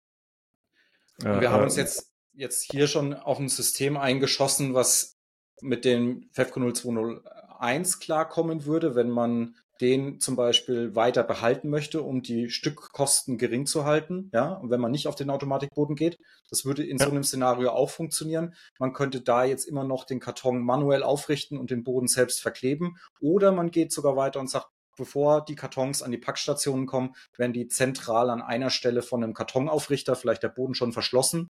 [1.20, 5.16] Äh, wir haben uns äh, jetzt, jetzt hier schon auf ein System eingeschossen, was
[5.60, 12.22] mit dem FEFCO 0201 klarkommen würde, wenn man den zum Beispiel weiter behalten möchte, um
[12.22, 16.18] die Stückkosten gering zu halten, ja, und wenn man nicht auf den Automatikboden geht,
[16.50, 17.06] das würde in ja.
[17.06, 18.54] so einem Szenario auch funktionieren.
[18.78, 22.96] Man könnte da jetzt immer noch den Karton manuell aufrichten und den Boden selbst verkleben,
[23.20, 27.52] oder man geht sogar weiter und sagt, bevor die Kartons an die Packstationen kommen, werden
[27.52, 31.48] die zentral an einer Stelle von einem Kartonaufrichter, vielleicht der Boden schon verschlossen.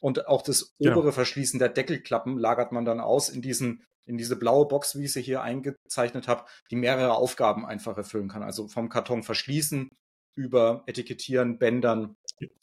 [0.00, 1.12] Und auch das obere ja.
[1.12, 5.12] Verschließen der Deckelklappen lagert man dann aus in diesen in diese blaue Box, wie ich
[5.12, 8.42] sie hier eingezeichnet habe, die mehrere Aufgaben einfach erfüllen kann.
[8.42, 9.90] Also vom Karton verschließen,
[10.36, 12.16] über Etikettieren, Bändern,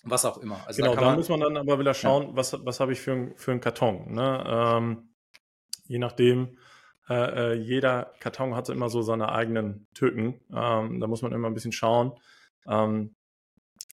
[0.03, 0.59] was auch immer.
[0.67, 2.35] Also genau, da, da muss man dann aber wieder schauen, ja.
[2.35, 4.13] was, was habe ich für, für einen Karton.
[4.13, 4.43] Ne?
[4.45, 5.13] Ähm,
[5.87, 6.57] je nachdem,
[7.09, 10.41] äh, äh, jeder Karton hat immer so seine eigenen Tücken.
[10.53, 12.13] Ähm, da muss man immer ein bisschen schauen.
[12.67, 13.15] Ähm,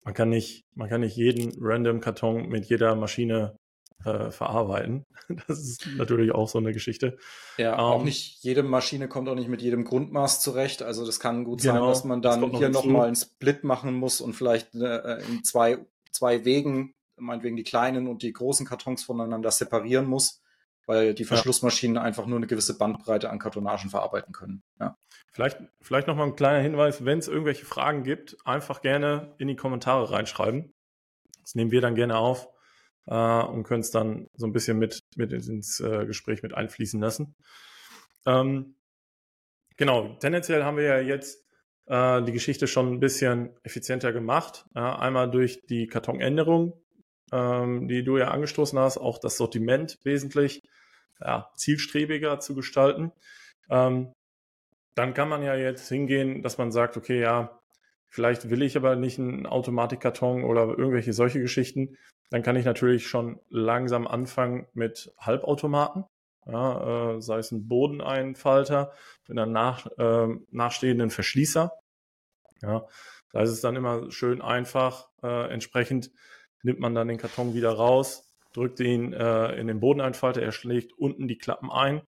[0.04, 3.58] man kann nicht, man kann nicht jeden random Karton mit jeder Maschine
[4.06, 5.06] äh, verarbeiten.
[5.48, 7.18] Das ist natürlich auch so eine Geschichte.
[7.58, 10.82] Ja, um, auch ähm, nicht jede Maschine kommt auch nicht mit jedem Grundmaß zurecht.
[10.84, 13.94] Also das kann gut genau, sein, dass man dann noch hier nochmal einen Split machen
[13.94, 15.80] muss und vielleicht äh, in zwei,
[16.12, 20.42] zwei Wegen, meinetwegen die kleinen und die großen Kartons voneinander separieren muss,
[20.86, 22.04] weil die Verschlussmaschinen ja.
[22.04, 24.64] einfach nur eine gewisse Bandbreite an Kartonagen verarbeiten können.
[24.80, 24.98] Ja.
[25.34, 29.58] Vielleicht, vielleicht nochmal ein kleiner Hinweis, wenn es irgendwelche Fragen gibt, einfach gerne in die
[29.58, 30.74] Kommentare reinschreiben.
[31.42, 32.48] Das nehmen wir dann gerne auf
[33.08, 37.00] äh, und können es dann so ein bisschen mit, mit ins äh, Gespräch mit einfließen
[37.00, 37.36] lassen.
[38.26, 38.76] Ähm,
[39.78, 41.46] Genau, tendenziell haben wir ja jetzt
[41.86, 44.66] äh, die Geschichte schon ein bisschen effizienter gemacht.
[44.76, 46.74] Ja, einmal durch die Kartonänderung,
[47.32, 50.64] ähm, die du ja angestoßen hast, auch das Sortiment wesentlich
[51.22, 53.12] ja, zielstrebiger zu gestalten.
[53.70, 54.14] Ähm,
[54.96, 57.60] dann kann man ja jetzt hingehen, dass man sagt, okay, ja,
[58.10, 61.98] vielleicht will ich aber nicht einen Automatikkarton oder irgendwelche solche Geschichten.
[62.30, 66.06] Dann kann ich natürlich schon langsam anfangen mit Halbautomaten.
[66.46, 68.94] Ja, äh, sei es ein Bodeneinfalter
[69.28, 71.74] mit einem nach, äh, nachstehenden Verschließer.
[72.62, 72.88] Ja,
[73.34, 75.10] da ist es dann immer schön einfach.
[75.22, 76.10] Äh, entsprechend
[76.64, 80.94] nimmt man dann den Karton wieder raus, drückt ihn äh, in den Bodeneinfalter, er schlägt
[80.94, 82.02] unten die Klappen ein,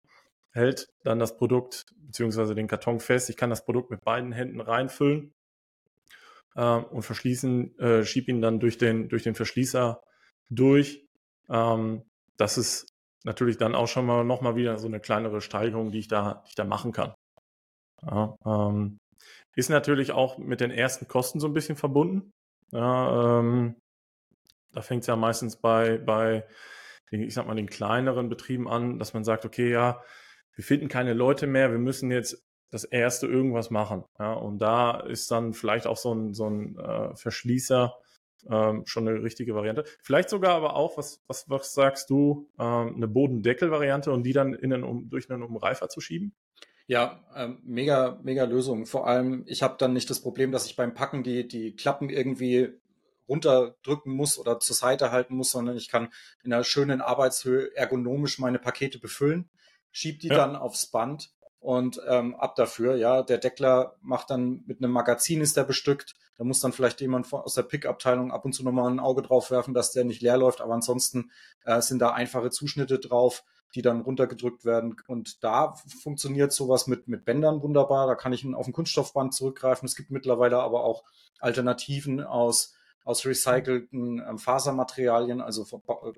[0.52, 2.54] hält dann das Produkt bzw.
[2.54, 3.30] den Karton fest.
[3.30, 5.34] Ich kann das Produkt mit beiden Händen reinfüllen
[6.54, 10.00] äh, und verschließen, äh, schieb ihn dann durch den, durch den Verschließer
[10.50, 11.06] durch.
[11.48, 12.02] Ähm,
[12.36, 16.08] das ist natürlich dann auch schon mal nochmal wieder so eine kleinere Steigerung, die ich
[16.08, 17.14] da, die ich da machen kann.
[18.02, 18.98] Ja, ähm,
[19.56, 22.30] ist natürlich auch mit den ersten Kosten so ein bisschen verbunden.
[22.70, 23.76] Ja, ähm,
[24.72, 26.46] da fängt es ja meistens bei, bei
[27.10, 30.02] den, ich sag mal, den kleineren Betrieben an, dass man sagt, okay, ja,
[30.54, 34.04] wir finden keine Leute mehr, wir müssen jetzt das erste irgendwas machen.
[34.18, 37.94] Ja, und da ist dann vielleicht auch so ein, so ein äh, Verschließer
[38.50, 39.84] ähm, schon eine richtige Variante.
[40.02, 44.54] Vielleicht sogar aber auch, was, was, was sagst du, ähm, eine Bodendeckel-Variante und die dann
[44.54, 46.34] in einen, um, durch einen Umreifer zu schieben?
[46.86, 48.86] Ja, ähm, mega, mega Lösung.
[48.86, 52.08] Vor allem, ich habe dann nicht das Problem, dass ich beim Packen die, die Klappen
[52.08, 52.70] irgendwie
[53.28, 56.08] runterdrücken muss oder zur Seite halten muss, sondern ich kann
[56.42, 59.50] in einer schönen Arbeitshöhe ergonomisch meine Pakete befüllen,
[59.90, 60.36] schieb die ja.
[60.36, 61.30] dann aufs Band
[61.68, 62.96] und ähm, ab dafür.
[62.96, 66.16] Ja, der Deckler macht dann mit einem Magazin ist der bestückt.
[66.38, 69.50] Da muss dann vielleicht jemand aus der Pick-Abteilung ab und zu nochmal ein Auge drauf
[69.50, 70.62] werfen, dass der nicht leer läuft.
[70.62, 71.30] Aber ansonsten
[71.66, 74.96] äh, sind da einfache Zuschnitte drauf, die dann runtergedrückt werden.
[75.08, 78.06] Und da funktioniert sowas mit, mit Bändern wunderbar.
[78.06, 79.84] Da kann ich auf ein Kunststoffband zurückgreifen.
[79.84, 81.04] Es gibt mittlerweile aber auch
[81.38, 82.77] Alternativen aus
[83.08, 85.66] aus recycelten ähm, Fasermaterialien, also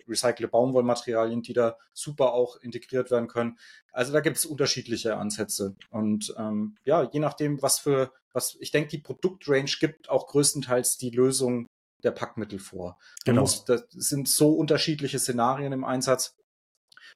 [0.08, 3.58] recycelte Baumwollmaterialien, die da super auch integriert werden können.
[3.92, 5.76] Also da gibt es unterschiedliche Ansätze.
[5.90, 10.96] Und ähm, ja, je nachdem, was für, was, ich denke, die Produktrange gibt auch größtenteils
[10.96, 11.66] die Lösung
[12.02, 12.98] der Packmittel vor.
[13.24, 13.42] Genau.
[13.42, 16.34] Muss, das sind so unterschiedliche Szenarien im Einsatz.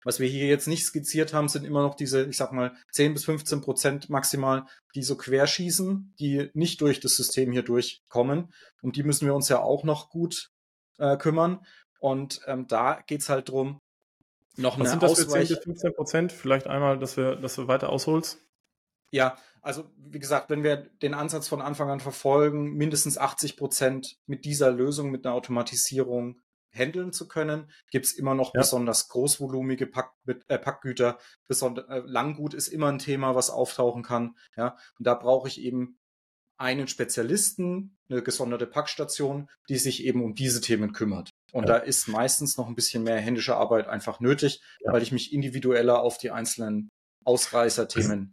[0.05, 3.14] Was wir hier jetzt nicht skizziert haben, sind immer noch diese, ich sag mal, 10
[3.14, 8.53] bis 15 Prozent maximal, die so querschießen, die nicht durch das System hier durchkommen.
[8.83, 10.51] Um die müssen wir uns ja auch noch gut
[10.99, 11.64] äh, kümmern.
[11.99, 13.81] Und ähm, da geht's halt drum,
[14.57, 16.33] noch Was eine sind das Ausweich für 10 bis 15 Prozent?
[16.33, 18.38] Vielleicht einmal, dass wir, dass du weiter ausholst.
[19.11, 24.19] Ja, also wie gesagt, wenn wir den Ansatz von Anfang an verfolgen, mindestens 80 Prozent
[24.27, 26.40] mit dieser Lösung, mit einer Automatisierung
[26.75, 28.61] handeln zu können, gibt es immer noch ja.
[28.61, 31.19] besonders großvolumige Pack, äh, Packgüter.
[31.47, 34.37] Besonder, äh, Langgut ist immer ein Thema, was auftauchen kann.
[34.57, 35.99] Ja, und da brauche ich eben
[36.57, 41.31] einen Spezialisten, eine gesonderte Packstation, die sich eben um diese Themen kümmert.
[41.53, 41.75] Und ja.
[41.75, 44.93] da ist meistens noch ein bisschen mehr händische Arbeit einfach nötig, ja.
[44.93, 46.89] weil ich mich individueller auf die einzelnen
[47.25, 48.33] Ausreißerthemen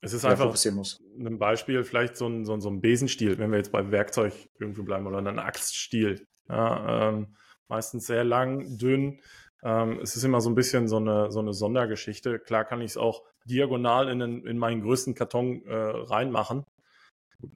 [0.00, 1.00] es ist einfach muss.
[1.18, 4.32] ein Beispiel, vielleicht so ein, so, ein, so ein Besenstiel, wenn wir jetzt bei Werkzeug
[4.60, 6.24] irgendwo bleiben oder ein Axtstiel.
[6.48, 7.36] Ja, ähm,
[7.68, 9.20] meistens sehr lang, dünn.
[9.62, 12.38] Ähm, es ist immer so ein bisschen so eine, so eine Sondergeschichte.
[12.38, 16.64] Klar kann ich es auch diagonal in, den, in meinen größten Karton äh, reinmachen.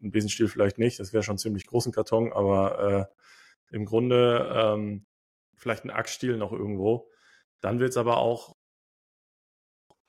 [0.03, 3.11] Ein Besenstiel vielleicht nicht, das wäre schon ziemlich großen Karton, aber
[3.71, 5.07] äh, im Grunde ähm,
[5.57, 7.09] vielleicht ein Axtstiel noch irgendwo.
[7.61, 8.57] Dann wird es aber auch,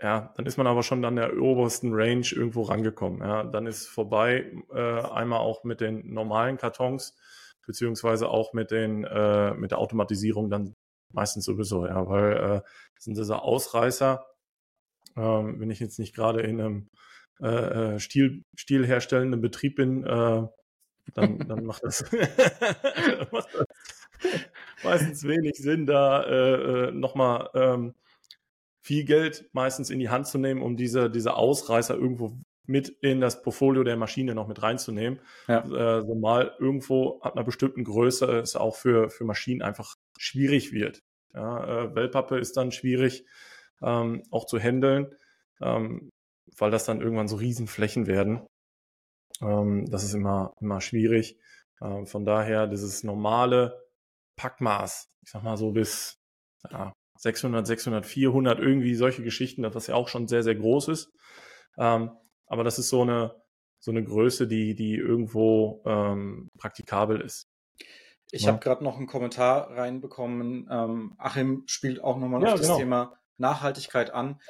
[0.01, 3.21] ja, dann ist man aber schon an der obersten Range irgendwo rangekommen.
[3.21, 7.15] Ja, dann ist vorbei, äh, einmal auch mit den normalen Kartons
[7.65, 10.76] beziehungsweise auch mit den äh, mit der Automatisierung dann
[11.12, 12.62] meistens sowieso, ja, weil äh,
[12.99, 14.26] sind diese Ausreißer,
[15.15, 16.89] ähm, wenn ich jetzt nicht gerade in einem
[17.41, 20.47] äh, äh Stil, stilherstellenden Betrieb bin, äh,
[21.13, 22.04] dann, dann macht das,
[23.32, 23.67] macht das
[24.84, 27.93] meistens wenig Sinn, da äh, äh, nochmal ähm,
[28.82, 33.19] viel Geld meistens in die Hand zu nehmen, um diese, diese Ausreißer irgendwo mit in
[33.19, 35.19] das Portfolio der Maschine noch mit reinzunehmen.
[35.47, 35.60] Ja.
[35.65, 40.71] Äh, so mal irgendwo ab einer bestimmten Größe es auch für, für Maschinen einfach schwierig
[40.71, 40.99] wird.
[41.34, 43.26] Ja, äh, Wellpappe ist dann schwierig
[43.82, 45.13] ähm, auch zu handeln,
[45.62, 46.10] ähm,
[46.58, 48.45] weil das dann irgendwann so Riesenflächen werden.
[49.41, 51.38] Ähm, das ist immer, immer schwierig.
[51.82, 53.84] Ähm, von daher dieses normale
[54.38, 56.15] Packmaß, ich sag mal so bis
[56.71, 60.88] ja, 600, 600, 400, irgendwie solche Geschichten, das was ja auch schon sehr, sehr groß
[60.89, 61.12] ist.
[61.78, 62.12] Ähm,
[62.47, 63.36] aber das ist so eine,
[63.79, 67.49] so eine Größe, die, die irgendwo ähm, praktikabel ist.
[68.32, 68.51] Ich ja.
[68.51, 70.67] habe gerade noch einen Kommentar reinbekommen.
[70.71, 72.79] Ähm, Achim spielt auch nochmal ja, auf das genau.
[72.79, 74.41] Thema Nachhaltigkeit an.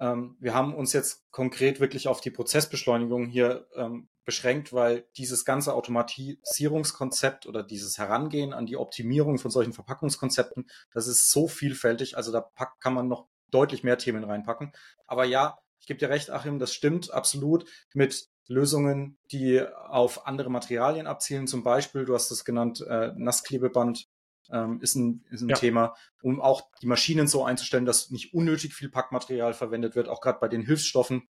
[0.00, 5.44] Ähm, wir haben uns jetzt konkret wirklich auf die Prozessbeschleunigung hier ähm, beschränkt, weil dieses
[5.44, 12.16] ganze Automatisierungskonzept oder dieses Herangehen an die Optimierung von solchen Verpackungskonzepten, das ist so vielfältig.
[12.16, 12.48] Also da
[12.80, 14.72] kann man noch deutlich mehr Themen reinpacken.
[15.06, 20.48] Aber ja, ich gebe dir recht, Achim, das stimmt absolut mit Lösungen, die auf andere
[20.48, 21.46] Materialien abzielen.
[21.46, 24.06] Zum Beispiel, du hast es genannt, äh, Nassklebeband
[24.50, 25.56] ähm, ist ein, ist ein ja.
[25.56, 30.22] Thema, um auch die Maschinen so einzustellen, dass nicht unnötig viel Packmaterial verwendet wird, auch
[30.22, 31.28] gerade bei den Hilfsstoffen,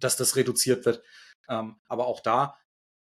[0.00, 1.00] dass das reduziert wird.
[1.48, 2.56] Ähm, aber auch da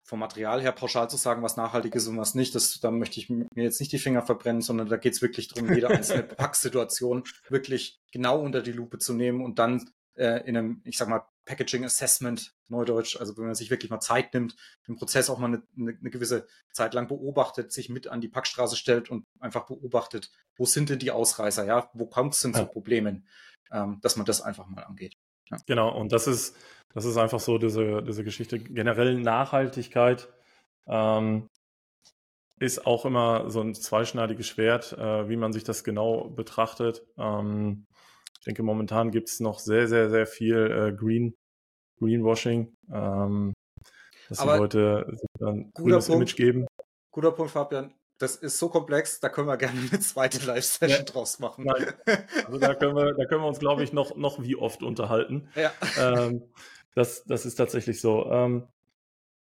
[0.02, 3.20] vom Material her pauschal zu sagen, was nachhaltig ist und was nicht, das, da möchte
[3.20, 6.24] ich mir jetzt nicht die Finger verbrennen, sondern da geht es wirklich darum, jede einzelne
[6.24, 11.08] Packsituation wirklich genau unter die Lupe zu nehmen und dann äh, in einem, ich sag
[11.08, 14.56] mal, Packaging Assessment, Neudeutsch, also wenn man sich wirklich mal Zeit nimmt,
[14.88, 18.30] den Prozess auch mal eine, eine, eine, gewisse Zeit lang beobachtet, sich mit an die
[18.30, 22.54] Packstraße stellt und einfach beobachtet, wo sind denn die Ausreißer, ja, wo kommt es denn
[22.54, 22.60] ja.
[22.60, 23.28] zu Problemen,
[23.72, 25.18] ähm, dass man das einfach mal angeht.
[25.50, 25.58] Ja.
[25.68, 26.56] Genau, und das ist,
[26.94, 28.60] das ist einfach so diese, diese Geschichte.
[28.60, 30.30] Generell Nachhaltigkeit
[30.88, 31.50] ähm,
[32.60, 37.06] ist auch immer so ein zweischneidiges Schwert, äh, wie man sich das genau betrachtet.
[37.18, 37.86] Ähm,
[38.44, 41.34] ich denke, momentan gibt es noch sehr, sehr, sehr viel äh, Green,
[41.98, 43.54] Greenwashing, ähm,
[44.28, 46.68] dass die Leute dann cooles Punkt, Image geben.
[47.12, 47.94] Guter Punkt, Fabian.
[48.18, 51.04] Das ist so komplex, da können wir gerne eine zweite Live-Session ja.
[51.06, 51.64] draus machen.
[51.64, 51.94] Nein.
[52.46, 55.48] Also da können wir, da können wir uns, glaube ich, noch, noch wie oft unterhalten.
[55.56, 55.72] Ja.
[55.98, 56.44] Ähm,
[56.96, 58.30] das, das ist tatsächlich so.
[58.30, 58.68] Ähm,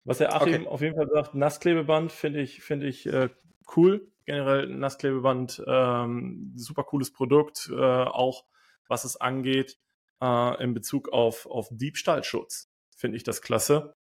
[0.05, 0.67] was der Achim okay.
[0.69, 3.29] auf jeden Fall sagt, Nassklebeband finde ich, finde ich äh,
[3.77, 4.07] cool.
[4.25, 7.69] Generell Nassklebeband, ähm, super cooles Produkt.
[7.73, 8.45] Äh, auch
[8.89, 9.79] was es angeht,
[10.21, 12.69] äh, in Bezug auf, auf Diebstahlschutz.
[12.97, 13.95] Finde ich das klasse.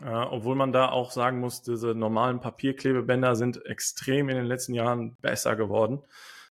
[0.00, 4.74] Äh, obwohl man da auch sagen muss, diese normalen Papierklebebänder sind extrem in den letzten
[4.74, 6.02] Jahren besser geworden.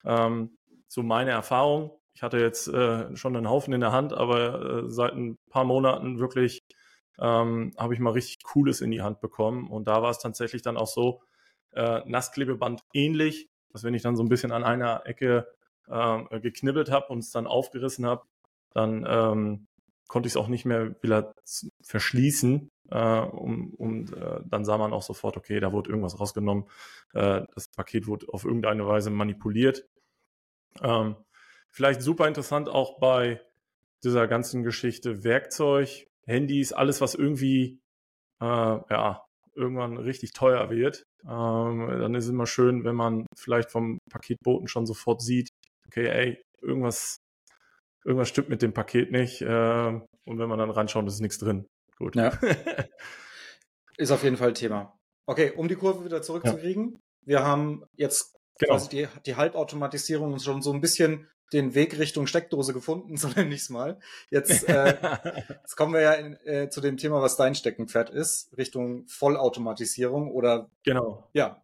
[0.04, 0.56] Ähm,
[0.88, 1.92] so meine Erfahrung.
[2.12, 5.64] Ich hatte jetzt äh, schon einen Haufen in der Hand, aber äh, seit ein paar
[5.64, 6.60] Monaten wirklich
[7.18, 9.68] ähm, habe ich mal richtig Cooles in die Hand bekommen.
[9.70, 11.22] Und da war es tatsächlich dann auch so,
[11.72, 15.46] äh, Nassklebeband ähnlich, dass wenn ich dann so ein bisschen an einer Ecke
[15.90, 18.24] äh, geknibbelt habe und es dann aufgerissen habe,
[18.72, 19.66] dann ähm,
[20.08, 21.32] konnte ich es auch nicht mehr wieder
[21.82, 22.68] verschließen.
[22.90, 26.64] Äh, um, und äh, dann sah man auch sofort, okay, da wurde irgendwas rausgenommen.
[27.14, 29.86] Äh, das Paket wurde auf irgendeine Weise manipuliert.
[30.82, 31.16] Ähm,
[31.68, 33.40] vielleicht super interessant auch bei
[34.02, 37.80] dieser ganzen Geschichte Werkzeug, Handys, alles, was irgendwie
[38.40, 39.24] äh, ja,
[39.54, 41.04] irgendwann richtig teuer wird.
[41.24, 45.50] Ähm, dann ist es immer schön, wenn man vielleicht vom Paketboten schon sofort sieht,
[45.90, 47.20] okay, ey, irgendwas,
[48.04, 49.42] irgendwas stimmt mit dem Paket nicht.
[49.42, 51.66] Äh, und wenn man dann reinschaut, ist nichts drin.
[51.98, 52.14] Gut.
[52.14, 52.38] Ja.
[53.96, 54.96] ist auf jeden Fall Thema.
[55.26, 56.92] Okay, um die Kurve wieder zurückzukriegen.
[56.92, 56.98] Ja.
[57.26, 58.74] Wir haben jetzt genau.
[58.74, 63.54] quasi die, die Halbautomatisierung schon so ein bisschen den Weg Richtung Steckdose gefunden, so nenne
[63.54, 63.98] ich es mal.
[64.30, 64.96] Jetzt, äh,
[65.62, 70.30] jetzt kommen wir ja in, äh, zu dem Thema, was dein Steckenpferd ist, Richtung Vollautomatisierung
[70.30, 71.28] oder genau.
[71.32, 71.62] Ja,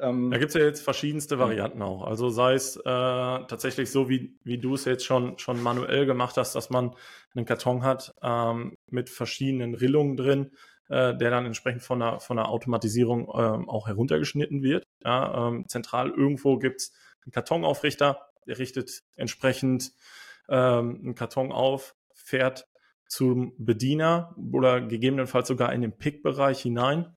[0.00, 2.02] ähm, da gibt es ja jetzt verschiedenste Varianten auch.
[2.02, 6.36] Also sei es äh, tatsächlich so, wie, wie du es jetzt schon, schon manuell gemacht
[6.36, 6.94] hast, dass man
[7.34, 10.52] einen Karton hat ähm, mit verschiedenen Rillungen drin,
[10.88, 14.84] äh, der dann entsprechend von der, von der Automatisierung ähm, auch heruntergeschnitten wird.
[15.04, 16.92] Ja, ähm, zentral irgendwo gibt es
[17.24, 19.92] einen Kartonaufrichter, der richtet entsprechend
[20.48, 22.66] ähm, einen Karton auf, fährt
[23.06, 27.16] zum Bediener oder gegebenenfalls sogar in den Pick-Bereich hinein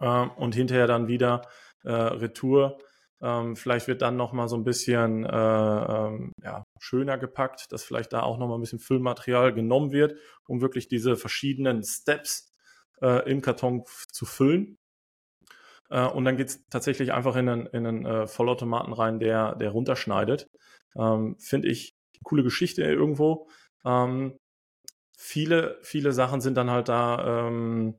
[0.00, 1.42] äh, und hinterher dann wieder
[1.86, 2.78] äh, Retour.
[3.22, 8.12] Ähm, vielleicht wird dann nochmal so ein bisschen äh, ähm, ja, schöner gepackt, dass vielleicht
[8.12, 12.52] da auch nochmal ein bisschen Füllmaterial genommen wird, um wirklich diese verschiedenen Steps
[13.00, 14.76] äh, im Karton zu füllen.
[15.90, 19.54] Äh, und dann geht es tatsächlich einfach in einen, in einen äh, Vollautomaten rein, der,
[19.56, 20.46] der runterschneidet.
[20.96, 21.92] Ähm, Finde ich
[22.24, 23.48] coole Geschichte irgendwo.
[23.84, 24.36] Ähm,
[25.16, 27.96] viele, viele Sachen sind dann halt da ähm,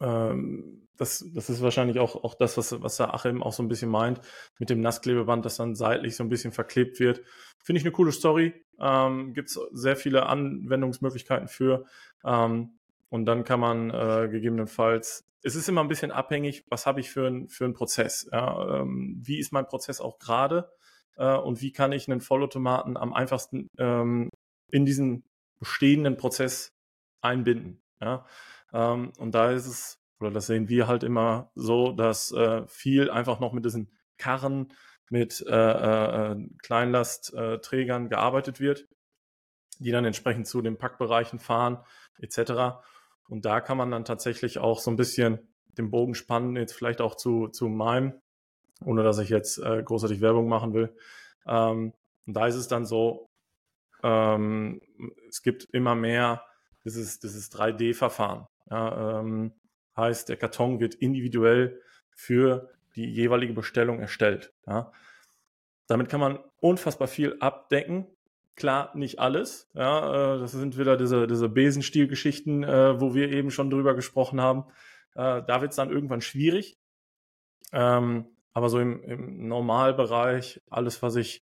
[0.00, 3.68] ähm, das, das ist wahrscheinlich auch, auch das, was, was der Achim auch so ein
[3.68, 4.20] bisschen meint,
[4.58, 7.22] mit dem Nassklebeband, das dann seitlich so ein bisschen verklebt wird.
[7.58, 8.52] Finde ich eine coole Story.
[8.78, 11.86] Ähm, Gibt es sehr viele Anwendungsmöglichkeiten für.
[12.22, 17.00] Ähm, und dann kann man äh, gegebenenfalls, es ist immer ein bisschen abhängig, was habe
[17.00, 18.28] ich für, ein, für einen Prozess.
[18.30, 18.82] Ja?
[18.82, 20.70] Ähm, wie ist mein Prozess auch gerade?
[21.16, 24.28] Äh, und wie kann ich einen Vollautomaten am einfachsten ähm,
[24.70, 25.24] in diesen
[25.58, 26.74] bestehenden Prozess
[27.22, 27.82] einbinden?
[28.02, 28.26] Ja?
[28.74, 33.10] Ähm, und da ist es oder das sehen wir halt immer so, dass äh, viel
[33.10, 34.72] einfach noch mit diesen Karren,
[35.08, 38.86] mit äh, äh, äh Kleinlastträgern gearbeitet wird,
[39.78, 41.78] die dann entsprechend zu den Packbereichen fahren,
[42.18, 42.82] etc.
[43.28, 45.38] Und da kann man dann tatsächlich auch so ein bisschen
[45.78, 48.20] den Bogen spannen, jetzt vielleicht auch zu, zu meinem,
[48.84, 50.94] ohne dass ich jetzt äh, großartig Werbung machen will.
[51.46, 51.94] Ähm,
[52.26, 53.30] und da ist es dann so,
[54.02, 54.80] ähm,
[55.28, 56.44] es gibt immer mehr
[56.84, 58.46] dieses, dieses 3D-Verfahren.
[58.70, 59.52] Ja, ähm,
[59.96, 61.80] heißt, der Karton wird individuell
[62.10, 64.52] für die jeweilige Bestellung erstellt.
[64.66, 64.92] Ja.
[65.86, 68.06] Damit kann man unfassbar viel abdecken.
[68.56, 69.70] Klar, nicht alles.
[69.74, 74.40] Ja, äh, das sind wieder diese, diese Besenstiel-Geschichten, äh, wo wir eben schon drüber gesprochen
[74.40, 74.64] haben.
[75.14, 76.78] Äh, da wird es dann irgendwann schwierig.
[77.72, 81.44] Ähm, aber so im, im Normalbereich, alles, was ich,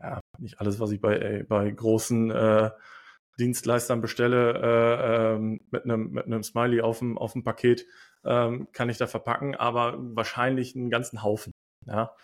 [0.00, 2.30] ja, nicht alles, was ich bei, bei großen
[3.38, 7.86] Dienstleistern bestelle, äh, ähm, mit einem mit einem Smiley auf dem, auf dem Paket,
[8.24, 11.52] ähm, kann ich da verpacken, aber wahrscheinlich einen ganzen Haufen.
[11.86, 12.14] Ja.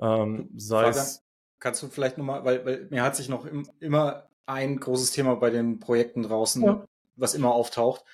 [0.00, 1.22] Ähm, sei Fabian, es,
[1.58, 5.36] kannst du vielleicht nochmal, weil, weil mir hat sich noch im, immer ein großes Thema
[5.36, 6.84] bei den Projekten draußen, ja.
[7.16, 8.04] was immer auftaucht.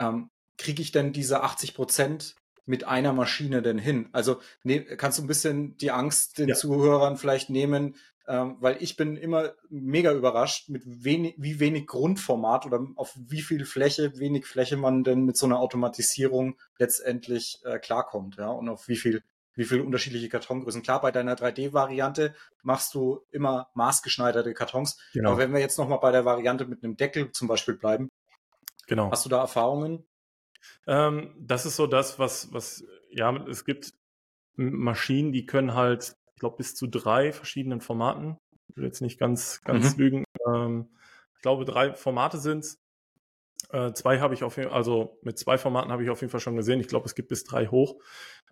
[0.00, 4.08] Ähm, Kriege ich denn diese 80 Prozent mit einer Maschine denn hin?
[4.12, 6.54] Also ne, kannst du ein bisschen die Angst den ja.
[6.54, 7.96] Zuhörern vielleicht nehmen,
[8.26, 13.42] ähm, weil ich bin immer mega überrascht, mit wenig, wie wenig Grundformat oder auf wie
[13.42, 18.68] viel Fläche, wenig Fläche man denn mit so einer Automatisierung letztendlich äh, klarkommt, ja, und
[18.68, 19.22] auf wie viel
[19.56, 20.82] wie viele unterschiedliche Kartongrößen.
[20.82, 24.98] Klar, bei deiner 3D-Variante machst du immer maßgeschneiderte Kartons.
[25.12, 25.30] Genau.
[25.30, 28.10] Aber wenn wir jetzt nochmal bei der Variante mit einem Deckel zum Beispiel bleiben,
[28.86, 29.10] genau.
[29.10, 30.04] hast du da Erfahrungen?
[30.86, 33.92] Ähm, das ist so das, was, was, ja, es gibt
[34.56, 38.36] Maschinen, die können halt ich glaube, bis zu drei verschiedenen Formaten.
[38.68, 40.02] Ich will jetzt nicht ganz, ganz mhm.
[40.02, 40.24] lügen.
[40.46, 40.88] Ähm,
[41.36, 42.80] ich glaube, drei Formate sind es.
[43.70, 46.30] Äh, zwei habe ich auf jeden Fall, also mit zwei Formaten habe ich auf jeden
[46.30, 46.80] Fall schon gesehen.
[46.80, 48.00] Ich glaube, es gibt bis drei hoch.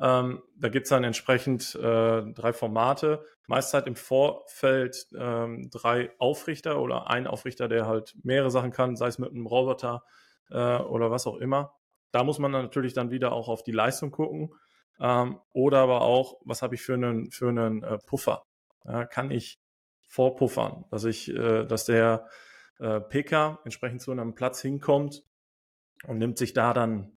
[0.00, 3.24] Ähm, da gibt es dann entsprechend äh, drei Formate.
[3.46, 8.96] Meist halt im Vorfeld ähm, drei Aufrichter oder ein Aufrichter, der halt mehrere Sachen kann,
[8.96, 10.04] sei es mit einem Roboter
[10.50, 11.74] äh, oder was auch immer.
[12.12, 14.54] Da muss man dann natürlich dann wieder auch auf die Leistung gucken.
[15.02, 18.44] Ähm, oder aber auch, was habe ich für einen, für einen äh, Puffer?
[18.84, 19.58] Ja, kann ich
[20.06, 22.28] vorpuffern, dass ich, äh, dass der
[22.78, 25.24] äh, PK entsprechend zu einem Platz hinkommt
[26.06, 27.16] und nimmt sich da dann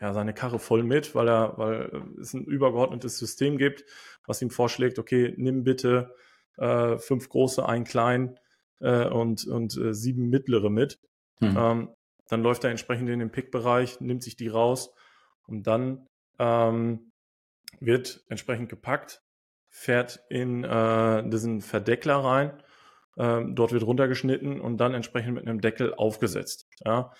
[0.00, 3.84] ja, seine Karre voll mit, weil er, weil es ein übergeordnetes System gibt,
[4.26, 6.14] was ihm vorschlägt, okay, nimm bitte
[6.58, 8.38] äh, fünf große, ein klein
[8.80, 11.00] äh, und, und äh, sieben mittlere mit.
[11.40, 11.56] Mhm.
[11.58, 11.88] Ähm,
[12.28, 14.92] dann läuft er entsprechend in den Pick-Bereich, nimmt sich die raus
[15.46, 16.06] und dann
[16.38, 17.10] ähm,
[17.80, 19.22] wird entsprechend gepackt,
[19.68, 22.62] fährt in äh, diesen Verdeckler rein,
[23.18, 26.66] ähm, dort wird runtergeschnitten und dann entsprechend mit einem Deckel aufgesetzt.
[26.84, 27.12] Ja.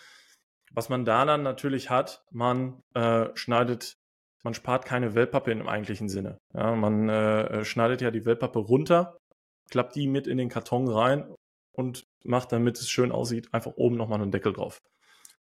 [0.73, 3.97] Was man da dann natürlich hat, man äh, schneidet,
[4.43, 6.39] man spart keine Wellpappe im eigentlichen Sinne.
[6.55, 9.19] Ja, man äh, schneidet ja die Wellpappe runter,
[9.71, 11.35] klappt die mit in den Karton rein
[11.73, 14.81] und macht, damit es schön aussieht, einfach oben nochmal einen Deckel drauf.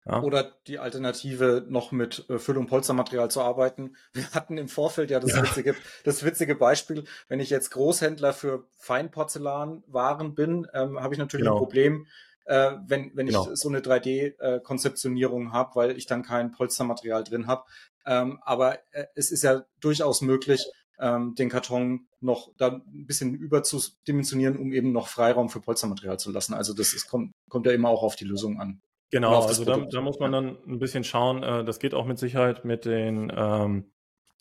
[0.05, 0.21] Ja.
[0.23, 3.95] Oder die Alternative, noch mit äh, Füll- und Polstermaterial zu arbeiten.
[4.13, 5.43] Wir hatten im Vorfeld ja das, ja.
[5.43, 11.45] Witzige, das witzige Beispiel, wenn ich jetzt Großhändler für Feinporzellanwaren bin, ähm, habe ich natürlich
[11.45, 11.57] genau.
[11.57, 12.07] ein Problem,
[12.45, 13.51] äh, wenn, wenn genau.
[13.51, 17.63] ich so eine 3D-Konzeptionierung äh, habe, weil ich dann kein Polstermaterial drin habe.
[18.05, 20.65] Ähm, aber äh, es ist ja durchaus möglich,
[20.99, 26.31] ähm, den Karton noch da ein bisschen überzudimensionieren, um eben noch Freiraum für Polstermaterial zu
[26.31, 26.53] lassen.
[26.53, 28.81] Also das ist, kommt, kommt ja immer auch auf die Lösung an.
[29.11, 31.43] Genau, also da, da, muss man dann ein bisschen schauen.
[31.43, 33.91] Äh, das geht auch mit Sicherheit mit den, ähm,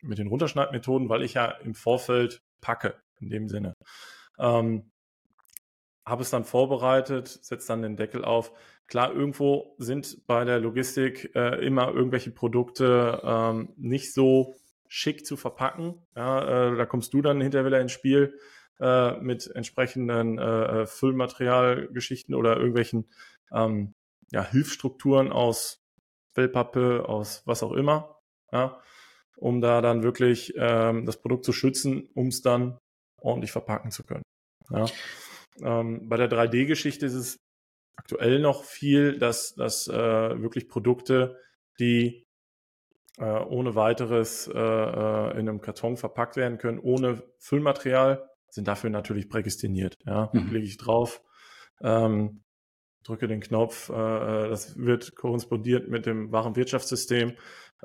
[0.01, 3.75] mit den Runterschneidmethoden, weil ich ja im Vorfeld packe, in dem Sinne.
[4.39, 4.91] Ähm,
[6.07, 8.53] habe es dann vorbereitet, setze dann den Deckel auf.
[8.87, 14.55] Klar, irgendwo sind bei der Logistik äh, immer irgendwelche Produkte ähm, nicht so
[14.89, 15.95] schick zu verpacken.
[16.16, 18.39] Ja, äh, da kommst du dann hinterher wieder ins Spiel
[18.81, 23.09] äh, mit entsprechenden äh, äh Füllmaterialgeschichten oder irgendwelchen
[23.53, 23.95] ähm,
[24.31, 25.83] ja, Hilfsstrukturen aus
[26.35, 28.18] Wellpappe, aus was auch immer,
[28.53, 28.81] ja,
[29.37, 32.78] um da dann wirklich ähm, das Produkt zu schützen, um es dann
[33.20, 34.22] ordentlich verpacken zu können.
[34.70, 34.87] Ja.
[35.62, 37.37] Ähm, bei der 3D-Geschichte ist es
[37.97, 41.39] aktuell noch viel, dass, dass äh, wirklich Produkte,
[41.78, 42.24] die
[43.18, 48.91] äh, ohne weiteres äh, äh in einem Karton verpackt werden können, ohne Füllmaterial, sind dafür
[48.91, 49.97] natürlich prädestiniert.
[50.05, 50.51] Ja, mhm.
[50.51, 51.22] lege ich drauf.
[51.83, 52.43] Ähm,
[53.05, 57.37] drücke den Knopf, äh, äh, das wird korrespondiert mit dem Warenwirtschaftssystem.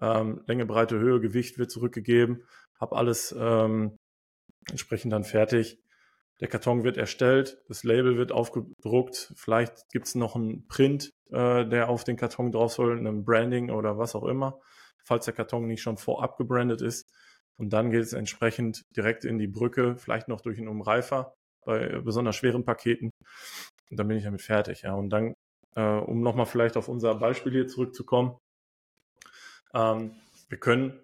[0.01, 2.43] Ähm, Länge, Breite, Höhe, Gewicht wird zurückgegeben,
[2.79, 3.97] habe alles ähm,
[4.69, 5.79] entsprechend dann fertig.
[6.41, 11.65] Der Karton wird erstellt, das Label wird aufgedruckt, vielleicht gibt es noch einen Print, äh,
[11.65, 14.59] der auf den Karton drauf soll, ein Branding oder was auch immer,
[15.05, 17.09] falls der Karton nicht schon vorab gebrandet ist.
[17.57, 21.99] Und dann geht es entsprechend direkt in die Brücke, vielleicht noch durch einen Umreifer bei
[22.01, 23.11] besonders schweren Paketen.
[23.89, 24.81] Und dann bin ich damit fertig.
[24.83, 24.93] Ja.
[24.93, 25.35] Und dann,
[25.75, 28.37] äh, um nochmal vielleicht auf unser Beispiel hier zurückzukommen,
[29.73, 30.15] ähm,
[30.49, 30.99] wir können,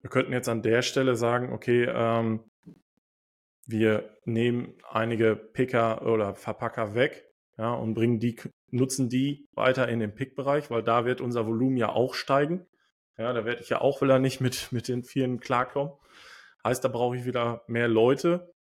[0.00, 2.44] wir könnten jetzt an der Stelle sagen, okay, ähm,
[3.66, 8.36] wir nehmen einige Picker oder Verpacker weg, ja, und bringen die,
[8.70, 12.66] nutzen die weiter in den Pick-Bereich, weil da wird unser Volumen ja auch steigen.
[13.18, 15.92] Ja, da werde ich ja auch wieder nicht mit, mit den vielen klarkommen.
[16.64, 18.54] Heißt, da brauche ich wieder mehr Leute,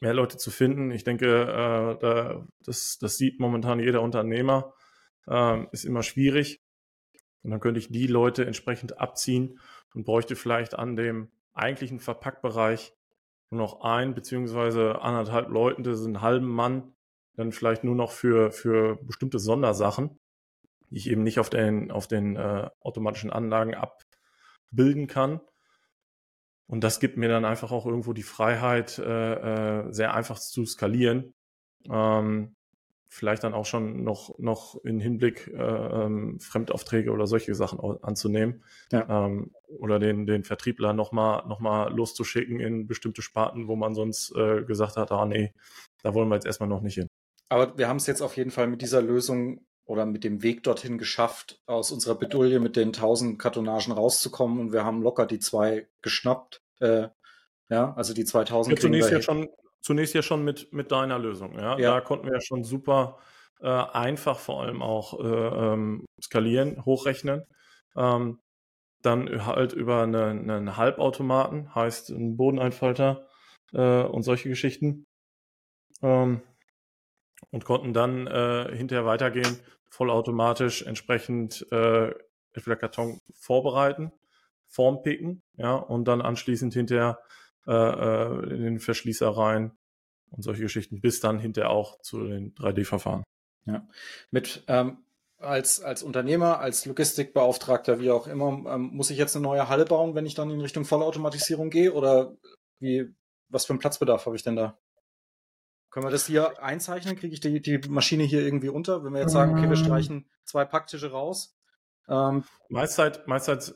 [0.00, 0.90] mehr Leute zu finden.
[0.90, 4.74] Ich denke, äh, da, das, das sieht momentan jeder Unternehmer,
[5.26, 6.60] äh, ist immer schwierig.
[7.42, 9.60] Und dann könnte ich die Leute entsprechend abziehen
[9.94, 12.92] und bräuchte vielleicht an dem eigentlichen Verpackbereich
[13.50, 16.94] nur noch ein beziehungsweise anderthalb Leuten, das ist ein halben Mann,
[17.36, 20.18] dann vielleicht nur noch für, für bestimmte Sondersachen,
[20.90, 25.40] die ich eben nicht auf den, auf den äh, automatischen Anlagen abbilden kann.
[26.66, 30.64] Und das gibt mir dann einfach auch irgendwo die Freiheit, äh, äh, sehr einfach zu
[30.64, 31.34] skalieren.
[31.88, 32.56] Ähm,
[33.08, 38.64] vielleicht dann auch schon noch, noch in Hinblick äh, ähm, Fremdaufträge oder solche Sachen anzunehmen.
[38.90, 39.26] Ja.
[39.26, 44.34] Ähm, oder den, den Vertriebler nochmal noch mal loszuschicken in bestimmte Sparten, wo man sonst
[44.36, 45.52] äh, gesagt hat, ah nee,
[46.02, 47.08] da wollen wir jetzt erstmal noch nicht hin.
[47.48, 50.64] Aber wir haben es jetzt auf jeden Fall mit dieser Lösung oder mit dem Weg
[50.64, 55.38] dorthin geschafft, aus unserer Bedulie mit den 1000 Kartonagen rauszukommen und wir haben locker die
[55.38, 56.60] zwei geschnappt.
[56.80, 57.08] Äh,
[57.68, 58.76] ja, also die 2000.
[58.76, 59.48] Ja, zunächst ja schon,
[59.80, 61.56] zunächst ja schon mit, mit deiner Lösung.
[61.58, 61.78] Ja?
[61.78, 61.94] ja.
[61.94, 63.18] Da konnten wir ja schon super
[63.60, 67.44] äh, einfach vor allem auch äh, ähm, skalieren, hochrechnen.
[67.96, 68.40] Ähm,
[69.02, 73.28] dann halt über eine, einen Halbautomaten, heißt ein Bodeneinfalter
[73.72, 75.06] äh, und solche Geschichten.
[76.02, 76.42] Ähm,
[77.50, 82.12] und konnten dann äh, hinterher weitergehen, vollautomatisch entsprechend äh,
[82.52, 84.12] entweder Karton vorbereiten,
[84.66, 87.20] Form picken, ja, und dann anschließend hinterher
[87.66, 89.72] äh, äh in den Verschließer rein
[90.30, 93.22] und solche Geschichten, bis dann hinterher auch zu den 3D-Verfahren.
[93.64, 93.86] Ja,
[94.30, 94.98] mit ähm,
[95.38, 99.84] als, als Unternehmer, als Logistikbeauftragter, wie auch immer, ähm, muss ich jetzt eine neue Halle
[99.84, 101.92] bauen, wenn ich dann in Richtung Vollautomatisierung gehe?
[101.92, 102.36] Oder
[102.78, 103.14] wie,
[103.48, 104.78] was für einen Platzbedarf habe ich denn da?
[105.96, 107.16] Können wir das hier einzeichnen?
[107.16, 109.02] Kriege ich die, die Maschine hier irgendwie unter?
[109.02, 111.56] Wenn wir jetzt sagen, okay, wir streichen zwei Packtische raus.
[112.06, 113.74] Ähm, Meistzeit, Meistzeit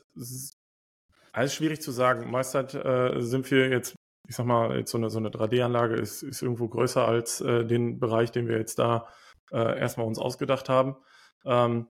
[1.33, 2.29] alles schwierig zu sagen.
[2.29, 3.95] Meistzeit äh, sind wir jetzt,
[4.27, 7.65] ich sag mal, jetzt so eine, so eine 3D-Anlage ist, ist irgendwo größer als äh,
[7.65, 9.07] den Bereich, den wir jetzt da
[9.51, 10.97] äh, erstmal uns ausgedacht haben.
[11.43, 11.87] Ähm,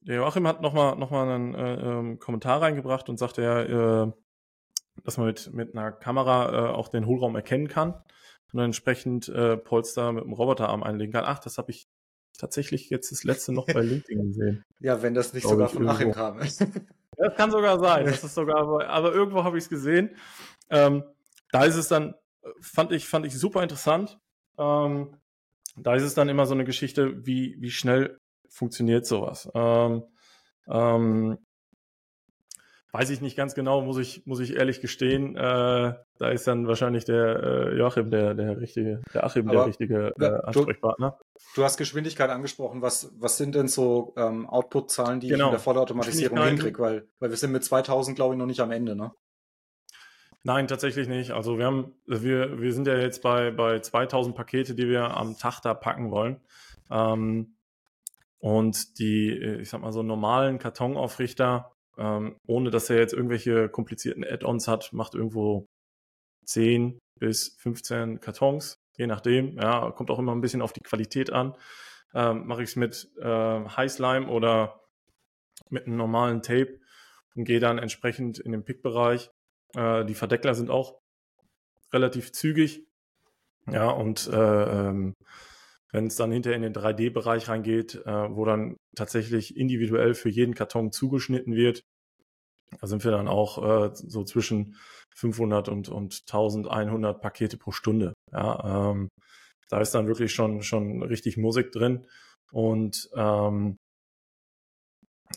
[0.00, 3.60] der Joachim hat nochmal noch mal einen äh, ähm, Kommentar reingebracht und sagte ja,
[4.04, 4.12] äh,
[5.04, 8.02] dass man mit, mit einer Kamera äh, auch den Hohlraum erkennen kann
[8.52, 11.24] und dann entsprechend äh, Polster mit dem Roboterarm einlegen kann.
[11.26, 11.88] Ach, das habe ich
[12.38, 14.64] tatsächlich jetzt das letzte noch bei LinkedIn gesehen.
[14.80, 16.38] Ja, wenn das nicht sogar von Achim kam.
[17.16, 18.06] das kann sogar sein.
[18.06, 20.14] Das ist sogar, aber, aber irgendwo habe ich es gesehen.
[20.70, 21.02] Ähm,
[21.50, 22.14] da ist es dann,
[22.60, 24.20] fand ich, fand ich super interessant.
[24.56, 25.16] Ähm,
[25.76, 28.18] da ist es dann immer so eine Geschichte, wie, wie schnell
[28.48, 29.50] funktioniert sowas.
[29.52, 30.04] Ähm,
[30.68, 31.38] ähm,
[32.90, 35.36] Weiß ich nicht ganz genau, muss ich, muss ich ehrlich gestehen.
[35.36, 39.66] Äh, da ist dann wahrscheinlich der äh, Joachim der, der richtige, der Achim Aber, der
[39.66, 41.18] richtige äh, Ansprechpartner.
[41.20, 42.80] Du, du, hast Geschwindigkeit angesprochen.
[42.80, 45.44] Was, was sind denn so ähm, Output-Zahlen, die genau.
[45.44, 46.78] ich in der Vollautomatisierung hinkriege?
[46.78, 49.12] Weil, weil wir sind mit 2000, glaube ich, noch nicht am Ende, ne?
[50.44, 51.32] Nein, tatsächlich nicht.
[51.32, 55.36] Also wir haben, wir, wir sind ja jetzt bei, bei 2000 Pakete, die wir am
[55.36, 56.40] Tag da packen wollen.
[56.90, 57.56] Ähm,
[58.38, 64.24] und die, ich sag mal so normalen Kartonaufrichter, ähm, ohne dass er jetzt irgendwelche komplizierten
[64.24, 65.66] Add-ons hat, macht irgendwo
[66.46, 69.58] 10 bis 15 Kartons, je nachdem.
[69.58, 71.56] Ja, kommt auch immer ein bisschen auf die Qualität an.
[72.14, 74.80] Ähm, Mache ich es mit äh, Slime oder
[75.68, 76.80] mit einem normalen Tape
[77.34, 79.30] und gehe dann entsprechend in den Pick-Bereich.
[79.74, 81.00] Äh, die Verdeckler sind auch
[81.92, 82.86] relativ zügig.
[83.70, 85.14] Ja, und äh, ähm,
[85.92, 90.54] wenn es dann hinterher in den 3D-Bereich reingeht, äh, wo dann tatsächlich individuell für jeden
[90.54, 91.82] Karton zugeschnitten wird,
[92.80, 94.76] da sind wir dann auch äh, so zwischen
[95.16, 98.12] 500 und, und 1100 Pakete pro Stunde.
[98.32, 99.08] Ja, ähm,
[99.70, 102.06] da ist dann wirklich schon, schon richtig Musik drin
[102.52, 103.76] und ähm,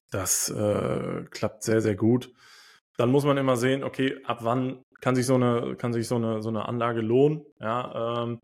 [0.09, 2.31] das äh, klappt sehr, sehr gut.
[2.97, 6.15] Dann muss man immer sehen, okay, ab wann kann sich so eine, kann sich so
[6.15, 7.45] eine, so eine Anlage lohnen.
[7.59, 8.41] Ja, ähm,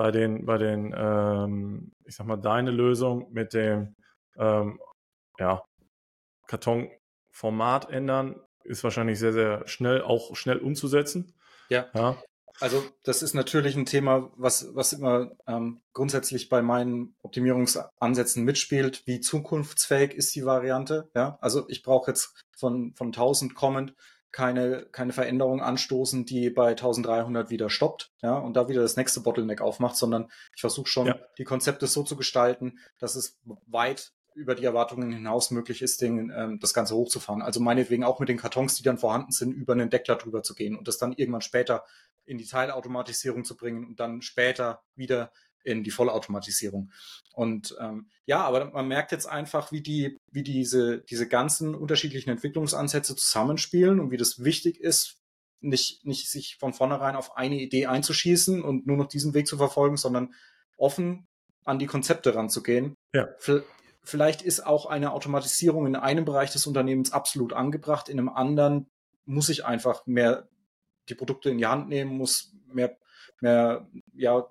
[0.00, 3.94] bei den, bei den, ähm, ich sag mal, deine Lösung mit dem,
[4.38, 4.80] ähm,
[5.38, 5.62] ja,
[6.46, 11.34] Kartonformat ändern, ist wahrscheinlich sehr, sehr schnell, auch schnell umzusetzen.
[11.68, 11.90] Ja.
[11.92, 12.16] ja.
[12.60, 19.02] Also das ist natürlich ein Thema, was, was immer ähm, grundsätzlich bei meinen Optimierungsansätzen mitspielt.
[19.04, 21.10] Wie zukunftsfähig ist die Variante?
[21.14, 23.94] Ja, also ich brauche jetzt von, von 1000 kommend
[24.32, 29.20] keine, keine Veränderung anstoßen, die bei 1300 wieder stoppt, ja, und da wieder das nächste
[29.20, 31.18] Bottleneck aufmacht, sondern ich versuche schon, ja.
[31.38, 36.32] die Konzepte so zu gestalten, dass es weit über die Erwartungen hinaus möglich ist, den,
[36.34, 37.42] ähm, das Ganze hochzufahren.
[37.42, 40.54] Also meinetwegen auch mit den Kartons, die dann vorhanden sind, über einen Deckler drüber zu
[40.54, 41.84] gehen und das dann irgendwann später
[42.24, 45.32] in die Teilautomatisierung zu bringen und dann später wieder
[45.64, 46.90] in die Vollautomatisierung.
[47.32, 52.30] Und ähm, ja, aber man merkt jetzt einfach, wie die, wie diese, diese ganzen unterschiedlichen
[52.30, 55.18] Entwicklungsansätze zusammenspielen und wie das wichtig ist,
[55.60, 59.58] nicht, nicht sich von vornherein auf eine Idee einzuschießen und nur noch diesen Weg zu
[59.58, 60.34] verfolgen, sondern
[60.76, 61.28] offen
[61.64, 62.94] an die Konzepte ranzugehen.
[63.12, 63.28] Ja.
[64.02, 68.88] Vielleicht ist auch eine Automatisierung in einem Bereich des Unternehmens absolut angebracht, in einem anderen
[69.26, 70.48] muss ich einfach mehr
[71.08, 72.96] die Produkte in die Hand nehmen, muss mehr,
[73.40, 74.46] mehr, ja,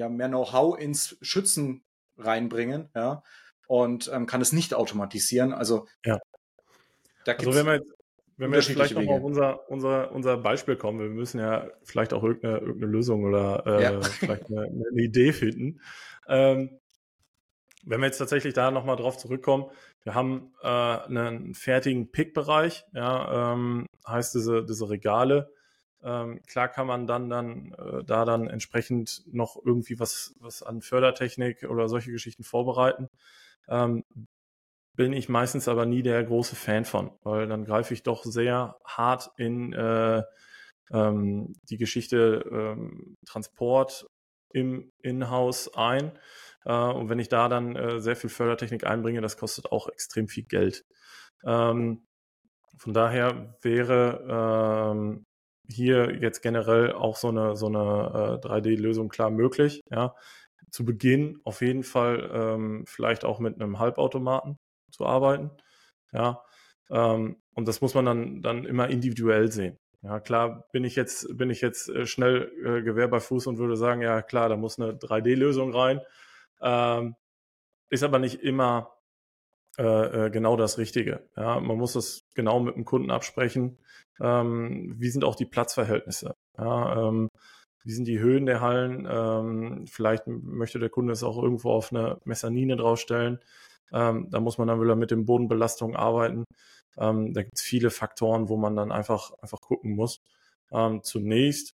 [0.00, 1.84] ja, mehr Know-how ins Schützen
[2.16, 3.22] reinbringen, ja,
[3.66, 5.52] und ähm, kann es nicht automatisieren.
[5.52, 6.18] Also, ja.
[7.26, 7.92] Da also wenn wir jetzt,
[8.38, 12.14] wenn wir jetzt vielleicht nochmal auf unser, unser, unser Beispiel kommen, wir müssen ja vielleicht
[12.14, 14.00] auch irgendeine, irgendeine Lösung oder äh, ja.
[14.00, 15.82] vielleicht eine, eine, Idee finden.
[16.26, 16.80] Ähm,
[17.84, 19.66] wenn wir jetzt tatsächlich da nochmal drauf zurückkommen,
[20.02, 25.52] wir haben äh, einen fertigen Pick-Bereich, ja, ähm, heißt diese, diese Regale.
[26.02, 30.80] Ähm, klar kann man dann, dann äh, da dann entsprechend noch irgendwie was, was an
[30.82, 33.08] Fördertechnik oder solche Geschichten vorbereiten.
[33.68, 34.04] Ähm,
[34.96, 38.76] bin ich meistens aber nie der große Fan von, weil dann greife ich doch sehr
[38.84, 40.22] hart in äh,
[40.90, 44.06] ähm, die Geschichte ähm, Transport
[44.52, 46.12] im Inhouse ein.
[46.64, 50.28] Äh, und wenn ich da dann äh, sehr viel Fördertechnik einbringe, das kostet auch extrem
[50.28, 50.84] viel Geld.
[51.44, 52.02] Ähm,
[52.76, 55.24] von daher wäre ähm,
[55.70, 59.80] hier jetzt generell auch so eine, so eine äh, 3D-Lösung klar möglich.
[59.90, 60.14] Ja.
[60.70, 64.58] Zu Beginn auf jeden Fall ähm, vielleicht auch mit einem Halbautomaten
[64.90, 65.50] zu arbeiten.
[66.12, 66.42] Ja.
[66.90, 69.78] Ähm, und das muss man dann, dann immer individuell sehen.
[70.02, 73.58] Ja, klar bin ich jetzt, bin ich jetzt äh, schnell äh, Gewehr bei Fuß und
[73.58, 76.00] würde sagen, ja klar, da muss eine 3D-Lösung rein.
[76.62, 77.16] Ähm,
[77.90, 78.92] ist aber nicht immer
[79.80, 81.26] äh, äh, genau das Richtige.
[81.36, 83.78] Ja, man muss es genau mit dem Kunden absprechen.
[84.20, 86.34] Ähm, wie sind auch die Platzverhältnisse?
[86.58, 87.28] Ja, ähm,
[87.82, 89.08] wie sind die Höhen der Hallen?
[89.10, 93.40] Ähm, vielleicht möchte der Kunde es auch irgendwo auf eine Mezanine draufstellen.
[93.90, 96.44] Ähm, da muss man dann wieder mit den Bodenbelastungen arbeiten.
[96.98, 100.20] Ähm, da gibt es viele Faktoren, wo man dann einfach, einfach gucken muss.
[100.72, 101.72] Ähm, zunächst,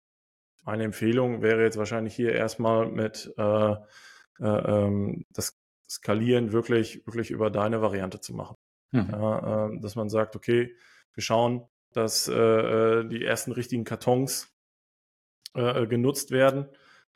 [0.65, 3.75] eine Empfehlung wäre jetzt wahrscheinlich hier erstmal mit äh,
[4.41, 5.53] äh, ähm, das
[5.91, 8.55] Skalieren wirklich, wirklich über deine Variante zu machen.
[8.91, 9.09] Mhm.
[9.11, 10.73] Ja, äh, dass man sagt, okay,
[11.13, 14.55] wir schauen, dass äh, äh die ersten richtigen Kartons
[15.53, 16.69] äh, genutzt werden.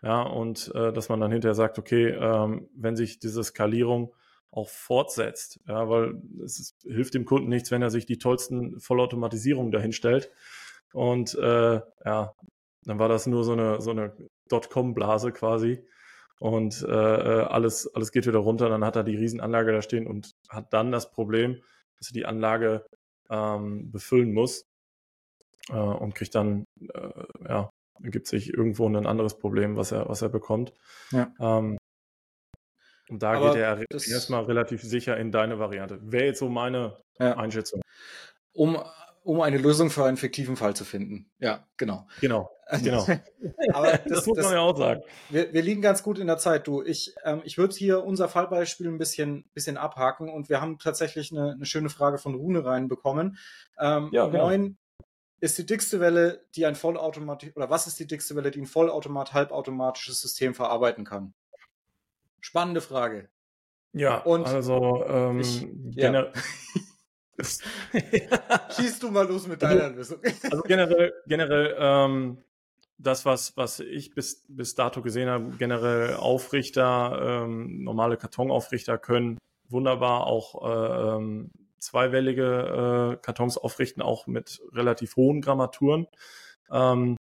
[0.03, 4.13] Ja, und äh, dass man dann hinterher sagt, okay, ähm, wenn sich diese Skalierung
[4.51, 8.81] auch fortsetzt, ja, weil es ist, hilft dem Kunden nichts, wenn er sich die tollsten
[8.81, 10.31] Vollautomatisierungen dahinstellt.
[10.91, 12.35] Und äh, ja,
[12.83, 14.13] dann war das nur so eine, so eine
[14.49, 15.81] Dotcom-Blase quasi
[16.39, 18.69] und äh, äh, alles, alles geht wieder runter.
[18.69, 21.61] Dann hat er die Riesenanlage da stehen und hat dann das Problem,
[21.97, 22.85] dass er die Anlage
[23.29, 24.65] ähm, befüllen muss
[25.69, 27.09] äh, und kriegt dann, äh,
[27.47, 27.69] ja,
[28.03, 30.73] ergibt sich irgendwo ein anderes Problem, was er, was er bekommt.
[31.11, 31.33] Ja.
[31.39, 31.77] Ähm,
[33.07, 35.99] und da Aber geht er erstmal relativ sicher in deine Variante.
[36.01, 37.37] Wäre jetzt so meine ja.
[37.37, 37.81] Einschätzung.
[38.53, 38.77] Um
[39.25, 41.25] um eine Lösung für einen fiktiven Fall zu finden.
[41.39, 42.07] Ja, genau.
[42.21, 42.51] Genau,
[42.81, 43.05] genau.
[43.73, 45.01] Aber das, das muss man ja auch sagen.
[45.29, 46.83] Wir, wir, liegen ganz gut in der Zeit, du.
[46.83, 51.31] Ich, ähm, ich würde hier unser Fallbeispiel ein bisschen, bisschen abhaken und wir haben tatsächlich
[51.31, 53.37] eine, eine schöne Frage von Rune reinbekommen.
[53.79, 54.49] Ähm, ja, genau.
[54.49, 54.77] Neun
[55.39, 58.67] ist die dickste Welle, die ein vollautomatisch oder was ist die dickste Welle, die ein
[58.67, 61.33] vollautomat halbautomatisches System verarbeiten kann?
[62.41, 63.29] Spannende Frage.
[63.91, 66.31] Ja, und also ähm, ich, ja.
[68.75, 70.19] Schießt du mal los mit also, deiner Lösung.
[70.43, 72.37] also generell, generell ähm,
[72.97, 79.37] das, was, was ich bis, bis dato gesehen habe, generell Aufrichter, ähm, normale Kartonaufrichter können
[79.67, 86.07] wunderbar auch äh, ähm, zweiwellige äh, Kartons aufrichten, auch mit relativ hohen Grammaturen.
[86.71, 87.17] Ähm,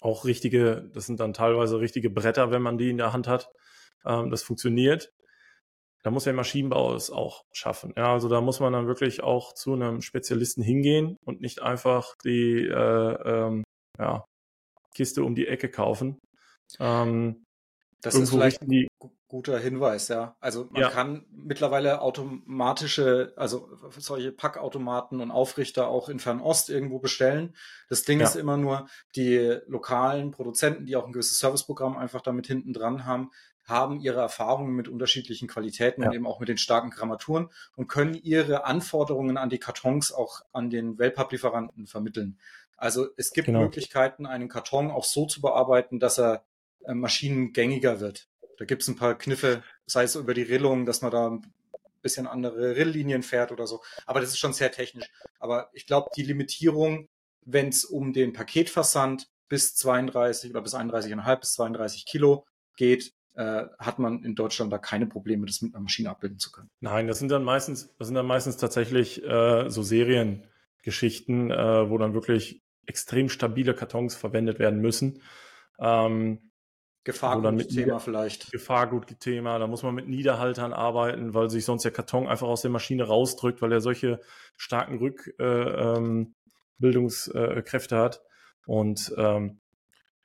[0.00, 3.50] auch richtige, das sind dann teilweise richtige Bretter, wenn man die in der Hand hat.
[4.04, 5.12] Ähm, das funktioniert
[6.02, 7.92] da muss der Maschinenbau es auch schaffen.
[7.96, 12.14] Ja, also da muss man dann wirklich auch zu einem Spezialisten hingehen und nicht einfach
[12.24, 13.64] die äh, ähm,
[13.98, 14.24] ja,
[14.94, 16.18] Kiste um die Ecke kaufen.
[16.78, 17.44] Ähm,
[18.02, 18.86] das ist vielleicht ein
[19.28, 20.36] guter Hinweis, ja.
[20.40, 20.90] Also man ja.
[20.90, 27.54] kann mittlerweile automatische, also solche Packautomaten und Aufrichter auch in Fernost irgendwo bestellen.
[27.88, 28.26] Das Ding ja.
[28.26, 33.04] ist immer nur, die lokalen Produzenten, die auch ein gewisses Serviceprogramm einfach damit hinten dran
[33.04, 33.30] haben,
[33.70, 36.08] haben ihre Erfahrungen mit unterschiedlichen Qualitäten ja.
[36.08, 40.42] und eben auch mit den starken Grammaturen und können ihre Anforderungen an die Kartons auch
[40.52, 42.38] an den Wellpapp-Lieferanten vermitteln.
[42.76, 43.60] Also es gibt genau.
[43.60, 46.44] Möglichkeiten, einen Karton auch so zu bearbeiten, dass er
[46.84, 48.28] äh, maschinengängiger wird.
[48.58, 51.52] Da gibt es ein paar Kniffe, sei es über die Rillung, dass man da ein
[52.02, 53.82] bisschen andere Rilllinien fährt oder so.
[54.06, 55.10] Aber das ist schon sehr technisch.
[55.38, 57.08] Aber ich glaube, die Limitierung,
[57.42, 62.46] wenn es um den Paketversand bis 32 oder bis 31,5 bis 32 Kilo
[62.76, 66.52] geht, äh, hat man in Deutschland da keine Probleme, das mit einer Maschine abbilden zu
[66.52, 66.68] können.
[66.80, 71.96] Nein, das sind dann meistens, das sind dann meistens tatsächlich äh, so Seriengeschichten, äh, wo
[71.96, 75.22] dann wirklich extrem stabile Kartons verwendet werden müssen.
[75.78, 76.50] Ähm,
[77.04, 78.52] Gefahrgut-Thema vielleicht.
[78.52, 82.70] Gefahrgut-Thema, da muss man mit Niederhaltern arbeiten, weil sich sonst der Karton einfach aus der
[82.70, 84.20] Maschine rausdrückt, weil er solche
[84.58, 88.20] starken Rückbildungskräfte äh, ähm, hat.
[88.66, 89.60] Und ähm,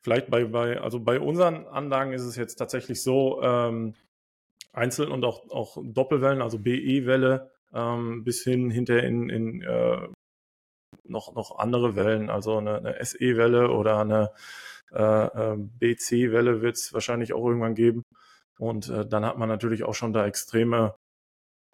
[0.06, 3.96] vielleicht bei, bei, also bei unseren Anlagen ist es jetzt tatsächlich so, ähm,
[4.72, 10.08] Einzel- und auch, auch Doppelwellen, also BE-Welle, ähm, bis hin hinter in, in äh,
[11.06, 14.32] noch, noch andere Wellen, also eine, eine SE-Welle oder eine
[14.92, 18.04] äh, ähm, BC-Welle wird es wahrscheinlich auch irgendwann geben.
[18.60, 20.94] Und äh, dann hat man natürlich auch schon da extreme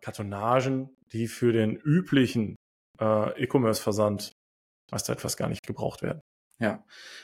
[0.02, 2.56] Kartonagen, die für den üblichen
[2.98, 4.32] äh, E-Commerce-Versand
[4.90, 6.22] meist etwas gar nicht gebraucht werden.
[6.62, 6.84] Ja,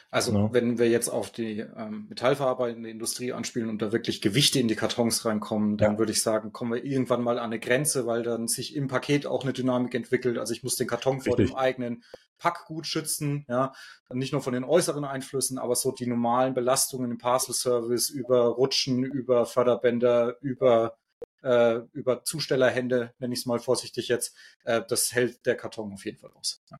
[0.09, 0.51] also ja.
[0.51, 4.75] wenn wir jetzt auf die ähm, metallverarbeitende Industrie anspielen und da wirklich Gewichte in die
[4.75, 5.99] Kartons reinkommen, dann ja.
[5.99, 9.27] würde ich sagen, kommen wir irgendwann mal an eine Grenze, weil dann sich im Paket
[9.27, 10.37] auch eine Dynamik entwickelt.
[10.37, 11.29] Also ich muss den Karton Richtig.
[11.29, 12.03] vor dem eigenen
[12.39, 13.73] Packgut schützen, ja,
[14.11, 18.45] nicht nur von den äußeren Einflüssen, aber so die normalen Belastungen im Parcel Service über
[18.45, 20.97] Rutschen, über Förderbänder, über
[21.43, 24.35] äh, über Zustellerhände, nenne ich es mal vorsichtig jetzt,
[24.65, 26.61] äh, das hält der Karton auf jeden Fall aus.
[26.69, 26.77] Ja.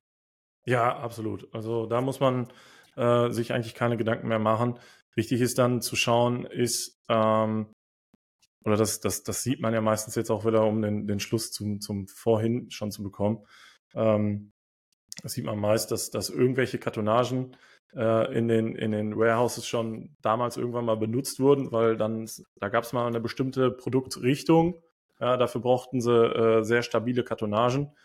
[0.68, 1.48] Ja, absolut.
[1.54, 2.52] Also da muss man
[2.94, 4.78] äh, sich eigentlich keine Gedanken mehr machen.
[5.14, 7.72] Wichtig ist dann zu schauen, ist, ähm,
[8.66, 11.52] oder das, das, das sieht man ja meistens jetzt auch wieder, um den, den Schluss
[11.52, 13.46] zum, zum Vorhin schon zu bekommen.
[13.94, 14.52] Ähm,
[15.22, 17.56] das sieht man meist, dass, dass irgendwelche Kartonagen
[17.96, 22.28] äh, in, den, in den Warehouses schon damals irgendwann mal benutzt wurden, weil dann,
[22.60, 24.82] da gab es mal eine bestimmte Produktrichtung.
[25.18, 27.96] Ja, dafür brauchten sie äh, sehr stabile Kartonagen.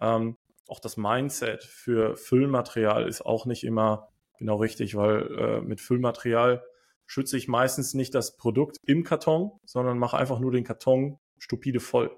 [0.00, 0.36] Ähm,
[0.68, 4.08] auch das Mindset für Füllmaterial ist auch nicht immer
[4.38, 6.62] genau richtig, weil äh, mit Füllmaterial
[7.06, 11.80] schütze ich meistens nicht das Produkt im Karton, sondern mache einfach nur den Karton stupide
[11.80, 12.16] voll.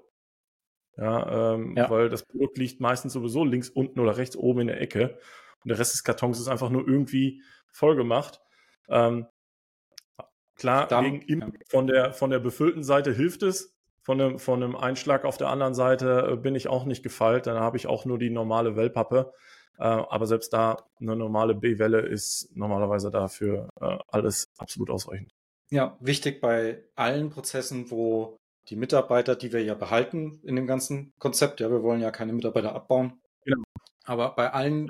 [0.97, 4.67] Ja, ähm, ja, weil das Produkt liegt meistens sowieso links unten oder rechts oben in
[4.67, 5.17] der Ecke
[5.63, 7.41] und der Rest des Kartons ist einfach nur irgendwie
[7.71, 8.41] voll gemacht.
[8.89, 9.27] Ähm,
[10.55, 11.47] klar, Dann, gegen ja.
[11.69, 13.73] von der von der befüllten Seite hilft es,
[14.03, 17.47] von einem, von einem Einschlag auf der anderen Seite äh, bin ich auch nicht gefeilt.
[17.47, 19.33] Dann habe ich auch nur die normale Wellpappe.
[19.77, 25.31] Äh, aber selbst da eine normale B-Welle ist normalerweise dafür äh, alles absolut ausreichend.
[25.69, 28.37] Ja, wichtig bei allen Prozessen, wo
[28.69, 32.33] die Mitarbeiter, die wir ja behalten in dem ganzen Konzept, ja, wir wollen ja keine
[32.33, 33.21] Mitarbeiter abbauen.
[33.45, 33.63] Genau.
[34.03, 34.87] Aber bei allen,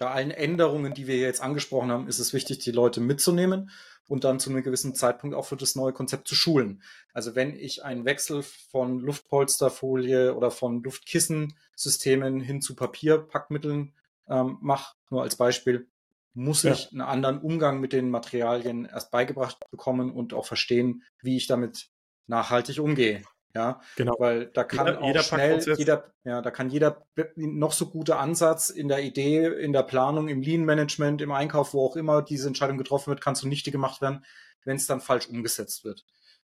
[0.00, 3.70] bei allen Änderungen, die wir jetzt angesprochen haben, ist es wichtig, die Leute mitzunehmen
[4.08, 6.82] und dann zu einem gewissen Zeitpunkt auch für das neue Konzept zu schulen.
[7.12, 13.92] Also wenn ich einen Wechsel von Luftpolsterfolie oder von Luftkissensystemen hin zu Papierpackmitteln
[14.26, 15.86] ähm, mache, nur als Beispiel,
[16.32, 16.72] muss ja.
[16.72, 21.46] ich einen anderen Umgang mit den Materialien erst beigebracht bekommen und auch verstehen, wie ich
[21.46, 21.90] damit
[22.26, 23.22] nachhaltig umgehe.
[23.54, 24.14] Ja, genau.
[24.18, 28.16] Weil da kann jeder, auch jeder schnell jeder, ja, da kann jeder noch so gute
[28.16, 32.22] Ansatz in der Idee, in der Planung, im Lean Management, im Einkauf, wo auch immer
[32.22, 34.24] diese Entscheidung getroffen wird, kann zunichte gemacht werden,
[34.64, 36.04] wenn es dann falsch umgesetzt wird.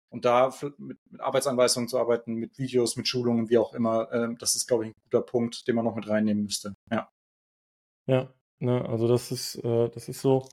[0.10, 4.30] Und da mit, mit Arbeitsanweisungen zu arbeiten, mit Videos, mit Schulungen, wie auch immer, äh,
[4.40, 6.74] das ist, glaube ich, ein guter Punkt, den man noch mit reinnehmen müsste.
[6.90, 7.10] Ja.
[8.08, 10.48] Ja, ne, also das ist, äh, das ist so.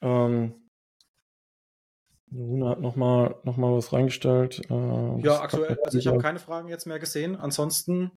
[0.00, 0.61] Ähm,
[2.34, 4.62] Rune hat nochmal noch mal was reingestellt.
[4.70, 7.36] Äh, ja, aktuell, also ich habe keine Fragen jetzt mehr gesehen.
[7.36, 8.12] Ansonsten,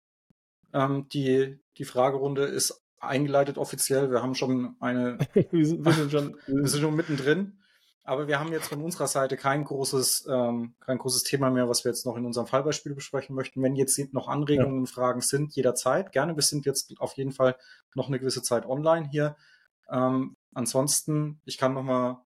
[0.73, 4.11] ähm, die, die Fragerunde ist eingeleitet offiziell.
[4.11, 5.17] Wir haben schon eine.
[5.33, 7.59] wir, sind, wir, sind schon, wir sind schon mittendrin.
[8.07, 11.83] Aber wir haben jetzt von unserer Seite kein großes, ähm, kein großes Thema mehr, was
[11.83, 13.63] wir jetzt noch in unserem Fallbeispiel besprechen möchten.
[13.63, 16.35] Wenn jetzt noch Anregungen und Fragen sind, jederzeit gerne.
[16.35, 17.55] Wir sind jetzt auf jeden Fall
[17.95, 19.35] noch eine gewisse Zeit online hier.
[19.89, 22.17] Ähm, ansonsten, ich kann nochmal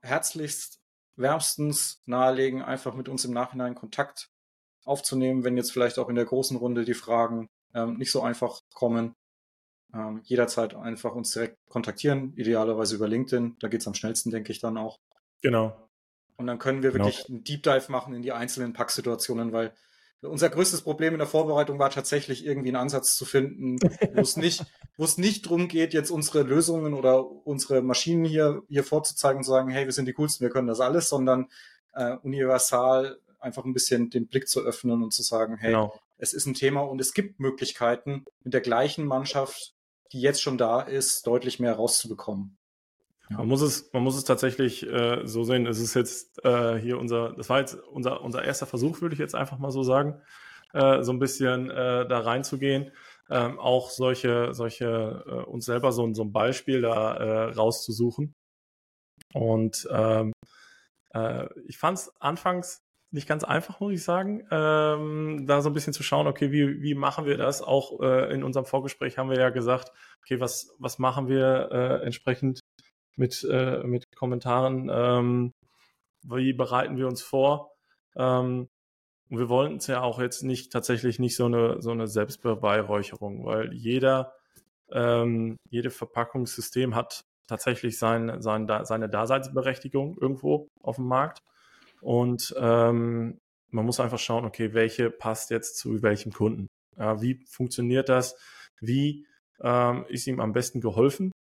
[0.00, 0.80] herzlichst
[1.16, 4.30] wärmstens nahelegen, einfach mit uns im Nachhinein Kontakt
[4.84, 8.60] aufzunehmen, wenn jetzt vielleicht auch in der großen Runde die Fragen ähm, nicht so einfach
[8.74, 9.14] kommen.
[9.94, 13.56] Ähm, jederzeit einfach uns direkt kontaktieren, idealerweise über LinkedIn.
[13.60, 14.98] Da geht es am schnellsten, denke ich, dann auch.
[15.42, 15.88] Genau.
[16.36, 17.06] Und dann können wir genau.
[17.06, 19.72] wirklich einen Deep Dive machen in die einzelnen Packsituationen, weil
[20.22, 23.78] unser größtes Problem in der Vorbereitung war tatsächlich irgendwie einen Ansatz zu finden,
[24.14, 24.64] wo es nicht,
[24.96, 29.44] wo es nicht drum geht, jetzt unsere Lösungen oder unsere Maschinen hier, hier vorzuzeigen und
[29.44, 31.48] zu sagen, hey, wir sind die coolsten, wir können das alles, sondern
[31.92, 35.98] äh, universal einfach ein bisschen den Blick zu öffnen und zu sagen, hey, genau.
[36.18, 39.74] es ist ein Thema und es gibt Möglichkeiten, mit der gleichen Mannschaft,
[40.12, 42.55] die jetzt schon da ist, deutlich mehr rauszubekommen.
[43.28, 45.66] Man muss es, man muss es tatsächlich äh, so sehen.
[45.66, 49.18] Es ist jetzt äh, hier unser, das war jetzt unser, unser erster Versuch, würde ich
[49.18, 50.20] jetzt einfach mal so sagen,
[50.72, 52.92] äh, so ein bisschen äh, da reinzugehen.
[53.28, 58.34] Ähm, auch solche, solche äh, uns selber so, so ein Beispiel da äh, rauszusuchen.
[59.32, 60.32] Und ähm,
[61.12, 65.72] äh, ich fand es anfangs nicht ganz einfach, muss ich sagen, ähm, da so ein
[65.72, 67.62] bisschen zu schauen, okay, wie, wie machen wir das?
[67.62, 72.04] Auch äh, in unserem Vorgespräch haben wir ja gesagt, okay, was, was machen wir äh,
[72.04, 72.60] entsprechend
[73.16, 74.90] mit, äh, mit Kommentaren?
[74.92, 75.52] Ähm,
[76.22, 77.72] wie bereiten wir uns vor?
[78.16, 78.68] Ähm,
[79.28, 83.44] und wir wollen es ja auch jetzt nicht tatsächlich nicht so eine, so eine Selbstbeweihräucherung,
[83.44, 84.34] weil jeder,
[84.90, 91.40] ähm, jede Verpackungssystem hat tatsächlich sein, sein, seine Daseinsberechtigung irgendwo auf dem Markt.
[92.00, 93.38] Und ähm,
[93.70, 96.68] man muss einfach schauen, okay, welche passt jetzt zu welchem Kunden?
[96.96, 98.36] Ja, wie funktioniert das?
[98.80, 99.26] Wie
[99.60, 101.32] ähm, ist ihm am besten geholfen?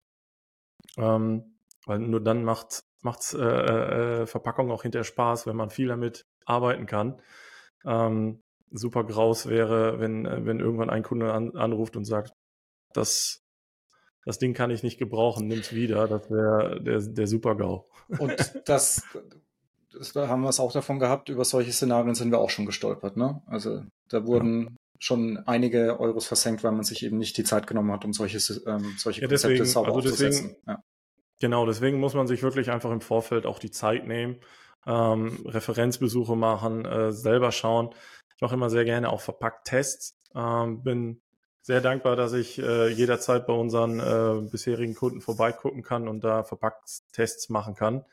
[0.97, 1.54] Ähm,
[1.87, 6.27] weil nur dann macht macht's, äh, äh, Verpackung auch hinterher Spaß, wenn man viel damit
[6.47, 7.21] arbeiten kann.
[7.85, 12.33] Ähm, super graus wäre, wenn, wenn irgendwann ein Kunde an, anruft und sagt,
[12.93, 13.43] das,
[14.25, 16.09] das Ding kann ich nicht gebrauchen, nimm's wieder.
[16.09, 17.85] Das wäre der, der Super-GAU.
[18.19, 19.03] Und das,
[20.15, 23.17] da haben wir es auch davon gehabt, über solche Szenarien sind wir auch schon gestolpert.
[23.17, 23.43] Ne?
[23.47, 24.71] Also da wurden ja.
[24.99, 28.39] schon einige Euros versenkt, weil man sich eben nicht die Zeit genommen hat, um solche,
[28.67, 30.83] ähm, solche ja, Konzepte deswegen, sauber also deswegen, ja.
[31.45, 34.39] Genau, deswegen muss man sich wirklich einfach im Vorfeld auch die Zeit nehmen,
[34.87, 37.91] ähm, Referenzbesuche machen, äh, selber schauen.
[38.35, 40.17] Ich mache immer sehr gerne auch verpackt Tests.
[40.35, 41.21] Ähm, bin
[41.61, 46.45] sehr dankbar, dass ich äh, jederzeit bei unseren äh, bisherigen Kunden vorbeigucken kann und da
[46.45, 48.07] verpackt Tests machen kann.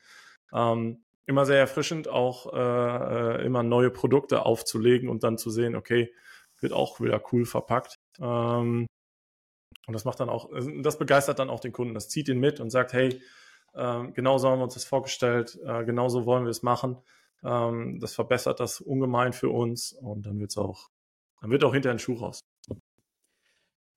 [0.51, 2.57] Ähm, immer sehr erfrischend, auch äh,
[3.38, 6.13] äh, immer neue Produkte aufzulegen und dann zu sehen, okay,
[6.59, 7.95] wird auch wieder cool verpackt.
[8.19, 8.88] Ähm,
[9.88, 11.93] und das macht dann auch, äh, das begeistert dann auch den Kunden.
[11.93, 13.21] Das zieht ihn mit und sagt, hey,
[13.73, 16.97] äh, genau so haben wir uns das vorgestellt, äh, genau so wollen wir es machen.
[17.43, 20.89] Ähm, das verbessert das ungemein für uns und dann wird es auch,
[21.41, 22.41] dann wird auch hinterher ein Schuh raus.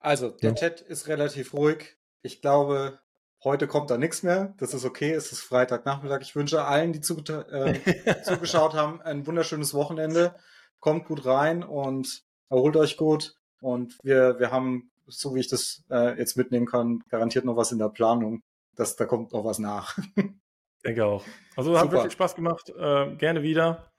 [0.00, 0.54] Also, der ja.
[0.54, 1.96] Chat ist relativ ruhig.
[2.22, 3.00] Ich glaube,
[3.44, 4.54] Heute kommt da nichts mehr.
[4.56, 5.12] Das ist okay.
[5.12, 6.22] Es ist Freitagnachmittag.
[6.22, 7.74] Ich wünsche allen, die zu, äh,
[8.24, 10.34] zugeschaut haben, ein wunderschönes Wochenende.
[10.80, 13.36] Kommt gut rein und erholt euch gut.
[13.60, 17.72] Und wir, wir haben, so wie ich das äh, jetzt mitnehmen kann, garantiert noch was
[17.72, 18.42] in der Planung.
[18.74, 19.98] Das, da kommt noch was nach.
[20.84, 21.24] denke auch.
[21.56, 22.70] Also hat wirklich Spaß gemacht.
[22.70, 23.90] Äh, gerne wieder.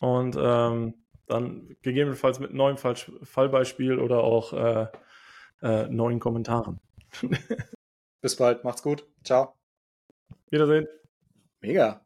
[0.00, 0.94] Und ähm,
[1.26, 4.86] dann gegebenenfalls mit neuem Fallbeispiel oder auch äh,
[5.62, 6.80] äh, neuen Kommentaren.
[8.20, 9.06] Bis bald, macht's gut.
[9.24, 9.54] Ciao.
[10.50, 10.86] Wiedersehen.
[11.60, 12.05] Mega.